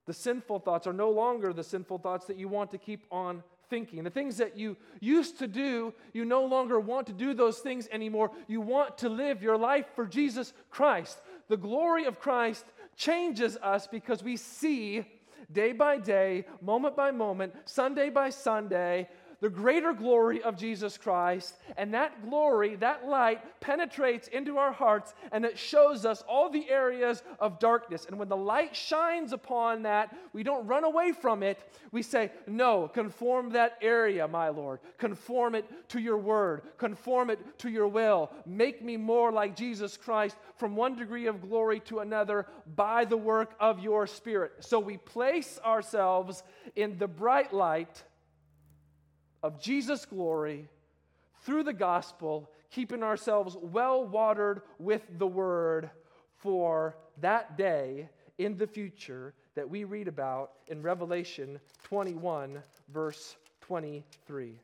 the 0.06 0.14
sinful 0.14 0.60
thoughts, 0.60 0.88
are 0.88 0.94
no 0.94 1.10
longer 1.10 1.54
the 1.54 1.64
sinful 1.64 2.00
thoughts 2.00 2.26
that 2.28 2.38
you 2.38 2.48
want 2.48 2.72
to 2.72 2.78
keep 2.78 3.06
on 3.12 3.44
thinking. 3.70 4.04
The 4.04 4.10
things 4.10 4.38
that 4.38 4.58
you 4.58 4.78
used 5.00 5.40
to 5.40 5.48
do, 5.48 5.94
you 6.14 6.26
no 6.26 6.46
longer 6.46 6.80
want 6.80 7.08
to 7.08 7.14
do 7.14 7.34
those 7.34 7.60
things 7.60 7.88
anymore. 7.92 8.32
You 8.48 8.62
want 8.62 8.98
to 9.00 9.10
live 9.10 9.42
your 9.42 9.58
life 9.58 9.88
for 9.96 10.06
Jesus 10.06 10.54
Christ. 10.70 11.20
The 11.50 11.58
glory 11.58 12.06
of 12.06 12.20
Christ 12.20 12.66
changes 12.96 13.58
us 13.58 13.88
because 13.88 14.24
we 14.24 14.38
see 14.38 15.06
day 15.52 15.72
by 15.72 15.98
day, 15.98 16.46
moment 16.62 16.96
by 16.96 17.12
moment, 17.12 17.54
Sunday 17.66 18.10
by 18.10 18.30
Sunday, 18.30 19.10
the 19.44 19.50
greater 19.50 19.92
glory 19.92 20.42
of 20.42 20.56
Jesus 20.56 20.98
Christ. 20.98 21.58
And 21.76 21.94
that 21.94 22.24
glory, 22.24 22.78
that 22.78 23.06
light, 23.06 23.60
penetrates 23.60 24.30
into 24.30 24.58
our 24.58 24.72
hearts 24.72 25.14
and 25.34 25.44
it 25.44 25.60
shows 25.60 26.06
us 26.06 26.24
all 26.30 26.50
the 26.50 26.70
areas 26.70 27.22
of 27.40 27.60
darkness. 27.60 28.06
And 28.06 28.18
when 28.18 28.30
the 28.30 28.38
light 28.38 28.74
shines 28.74 29.34
upon 29.34 29.84
that, 29.84 30.16
we 30.32 30.44
don't 30.44 30.66
run 30.66 30.86
away 30.86 31.12
from 31.12 31.44
it. 31.44 31.60
We 31.92 32.04
say, 32.04 32.32
No, 32.48 32.88
conform 32.88 33.50
that 33.50 33.78
area, 33.82 34.26
my 34.30 34.48
Lord. 34.48 34.80
Conform 34.98 35.56
it 35.56 35.90
to 35.90 36.00
your 36.00 36.18
word. 36.18 36.62
Conform 36.78 37.30
it 37.30 37.60
to 37.60 37.70
your 37.70 37.90
will. 37.90 38.32
Make 38.46 38.82
me 38.82 38.96
more 38.96 39.30
like 39.30 39.58
Jesus 39.58 39.98
Christ 39.98 40.38
from 40.56 40.78
one 40.78 40.96
degree 40.96 41.28
of 41.28 41.42
glory 41.42 41.82
to 41.82 42.00
another 42.00 42.48
by 42.78 43.04
the 43.04 43.18
work 43.18 43.56
of 43.60 43.82
your 43.82 44.08
Spirit. 44.08 44.54
So 44.62 44.80
we 44.80 44.96
place 44.96 45.60
ourselves 45.66 46.44
in 46.78 46.98
the 46.98 47.10
bright 47.10 47.52
light 47.52 48.04
of 49.44 49.60
Jesus' 49.60 50.06
glory 50.06 50.68
through 51.42 51.64
the 51.64 51.74
gospel, 51.74 52.50
keeping 52.72 53.04
ourselves 53.04 53.58
well 53.62 54.06
watered 54.06 54.62
with 54.80 55.04
the 55.18 55.28
word 55.28 55.90
for 56.38 56.96
that 57.22 57.58
day 57.58 58.10
in 58.38 58.58
the 58.58 58.66
future 58.66 59.34
that 59.56 59.70
we 59.70 59.84
read 59.84 60.08
about 60.08 60.54
in 60.68 60.82
Revelation 60.82 61.60
21, 61.84 62.64
verse 62.92 63.36
23. 63.62 64.60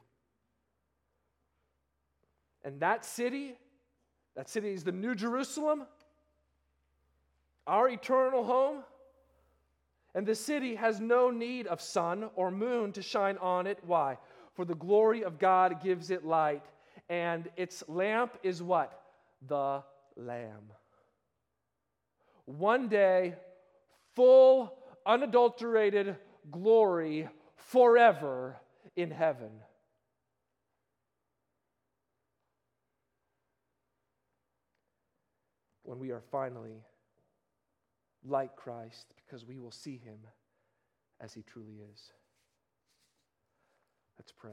And 2.63 2.79
that 2.79 3.05
city, 3.05 3.55
that 4.35 4.49
city 4.49 4.71
is 4.71 4.83
the 4.83 4.91
New 4.91 5.15
Jerusalem, 5.15 5.85
our 7.67 7.89
eternal 7.89 8.43
home. 8.43 8.83
And 10.15 10.25
the 10.25 10.35
city 10.35 10.73
has 10.75 10.99
no 10.99 11.29
need 11.29 11.67
of 11.67 11.79
sun 11.81 12.29
or 12.35 12.49
moon 12.49 12.91
to 12.93 13.01
shine 13.01 13.37
on 13.37 13.67
it. 13.67 13.77
Why? 13.85 14.17
For 14.59 14.65
the 14.65 14.75
glory 14.75 15.23
of 15.23 15.39
God 15.39 15.81
gives 15.81 16.11
it 16.11 16.25
light. 16.25 16.65
And 17.07 17.47
its 17.55 17.81
lamp 17.87 18.37
is 18.43 18.61
what? 18.61 18.91
The 19.47 19.81
Lamb. 20.17 20.73
One 22.43 22.89
day, 22.89 23.35
full, 24.17 24.73
unadulterated 25.05 26.17
glory 26.51 27.29
forever 27.55 28.57
in 28.97 29.11
heaven. 29.11 29.51
When 35.83 35.99
we 35.99 36.11
are 36.11 36.23
finally 36.31 36.83
like 38.27 38.57
Christ, 38.57 39.13
because 39.25 39.45
we 39.45 39.57
will 39.57 39.71
see 39.71 40.01
him 40.03 40.17
as 41.21 41.33
he 41.33 41.43
truly 41.43 41.77
is. 41.93 42.11
Let's 44.19 44.33
pray. 44.33 44.51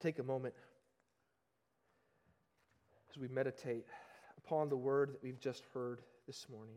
Take 0.00 0.18
a 0.18 0.24
moment 0.24 0.54
as 3.08 3.18
we 3.18 3.28
meditate 3.28 3.86
upon 4.36 4.68
the 4.68 4.76
word 4.76 5.12
that 5.12 5.22
we've 5.22 5.38
just 5.38 5.62
heard 5.72 6.00
this 6.26 6.46
morning. 6.50 6.74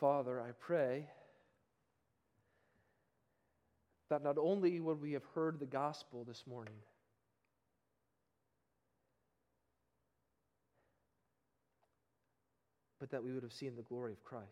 Father, 0.00 0.40
I 0.40 0.52
pray 0.58 1.04
that 4.08 4.24
not 4.24 4.38
only 4.38 4.80
would 4.80 5.00
we 5.00 5.12
have 5.12 5.24
heard 5.34 5.60
the 5.60 5.66
gospel 5.66 6.24
this 6.24 6.42
morning, 6.46 6.74
but 12.98 13.10
that 13.10 13.22
we 13.22 13.32
would 13.32 13.42
have 13.42 13.52
seen 13.52 13.76
the 13.76 13.82
glory 13.82 14.12
of 14.12 14.24
Christ. 14.24 14.46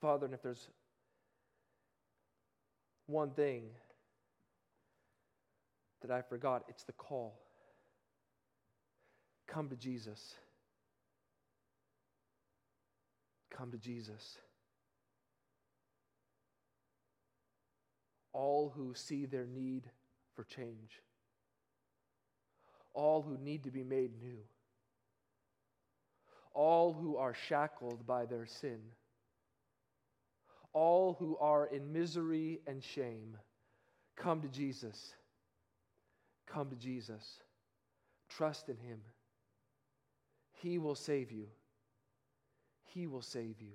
Father, 0.00 0.26
and 0.26 0.34
if 0.34 0.42
there's 0.42 0.68
one 3.06 3.30
thing 3.30 3.64
that 6.00 6.10
I 6.10 6.22
forgot, 6.22 6.64
it's 6.68 6.84
the 6.84 6.92
call. 6.92 7.45
Come 9.46 9.68
to 9.68 9.76
Jesus. 9.76 10.34
Come 13.50 13.70
to 13.70 13.78
Jesus. 13.78 14.38
All 18.32 18.72
who 18.76 18.92
see 18.94 19.24
their 19.24 19.46
need 19.46 19.84
for 20.34 20.44
change, 20.44 21.00
all 22.92 23.22
who 23.22 23.38
need 23.38 23.64
to 23.64 23.70
be 23.70 23.82
made 23.82 24.20
new, 24.20 24.38
all 26.52 26.92
who 26.92 27.16
are 27.16 27.34
shackled 27.48 28.06
by 28.06 28.26
their 28.26 28.44
sin, 28.44 28.80
all 30.74 31.16
who 31.18 31.38
are 31.38 31.66
in 31.66 31.92
misery 31.92 32.60
and 32.66 32.84
shame, 32.84 33.38
Come 34.16 34.40
to 34.40 34.48
Jesus. 34.48 35.14
Come 36.46 36.70
to 36.70 36.76
Jesus. 36.76 37.40
Trust 38.28 38.68
in 38.68 38.76
him. 38.78 39.00
He 40.62 40.78
will 40.78 40.94
save 40.94 41.30
you. 41.30 41.46
He 42.94 43.06
will 43.06 43.22
save 43.22 43.60
you. 43.60 43.72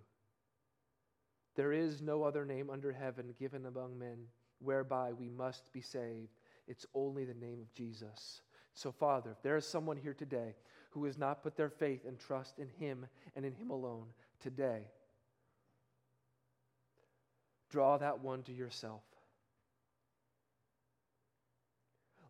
There 1.55 1.73
is 1.73 2.01
no 2.01 2.23
other 2.23 2.45
name 2.45 2.69
under 2.69 2.91
heaven 2.91 3.35
given 3.37 3.65
among 3.65 3.99
men 3.99 4.17
whereby 4.59 5.11
we 5.13 5.29
must 5.29 5.71
be 5.73 5.81
saved. 5.81 6.37
It's 6.67 6.85
only 6.93 7.25
the 7.25 7.33
name 7.33 7.59
of 7.59 7.73
Jesus. 7.73 8.41
So, 8.73 8.91
Father, 8.91 9.31
if 9.31 9.41
there 9.43 9.57
is 9.57 9.65
someone 9.65 9.97
here 9.97 10.13
today 10.13 10.55
who 10.91 11.05
has 11.05 11.17
not 11.17 11.43
put 11.43 11.55
their 11.55 11.69
faith 11.69 12.05
and 12.05 12.17
trust 12.17 12.57
in 12.57 12.69
Him 12.79 13.05
and 13.35 13.45
in 13.45 13.53
Him 13.53 13.69
alone, 13.69 14.07
today, 14.39 14.83
draw 17.69 17.97
that 17.97 18.21
one 18.21 18.43
to 18.43 18.53
yourself. 18.53 19.03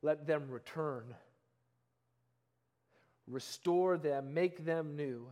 Let 0.02 0.26
them 0.26 0.50
return. 0.50 1.14
Restore 3.28 3.98
them, 3.98 4.34
make 4.34 4.66
them 4.66 4.96
new. 4.96 5.28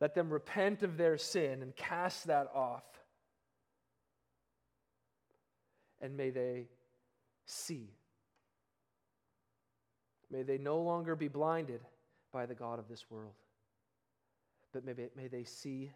Let 0.00 0.14
them 0.14 0.30
repent 0.30 0.82
of 0.82 0.96
their 0.96 1.16
sin 1.18 1.62
and 1.62 1.74
cast 1.74 2.26
that 2.26 2.50
off. 2.54 2.84
And 6.00 6.16
may 6.16 6.30
they 6.30 6.68
see. 7.46 7.90
May 10.30 10.42
they 10.42 10.58
no 10.58 10.80
longer 10.80 11.14
be 11.16 11.28
blinded 11.28 11.80
by 12.32 12.46
the 12.46 12.54
God 12.54 12.78
of 12.78 12.88
this 12.88 13.04
world, 13.08 13.34
but 14.72 14.84
may, 14.84 14.92
may 15.16 15.28
they 15.28 15.44
see 15.44 15.92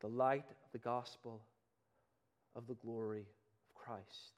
the 0.00 0.06
light 0.06 0.44
of 0.48 0.72
the 0.72 0.78
gospel 0.78 1.42
of 2.54 2.66
the 2.66 2.74
glory 2.74 3.26
of 3.68 3.74
Christ. 3.74 4.37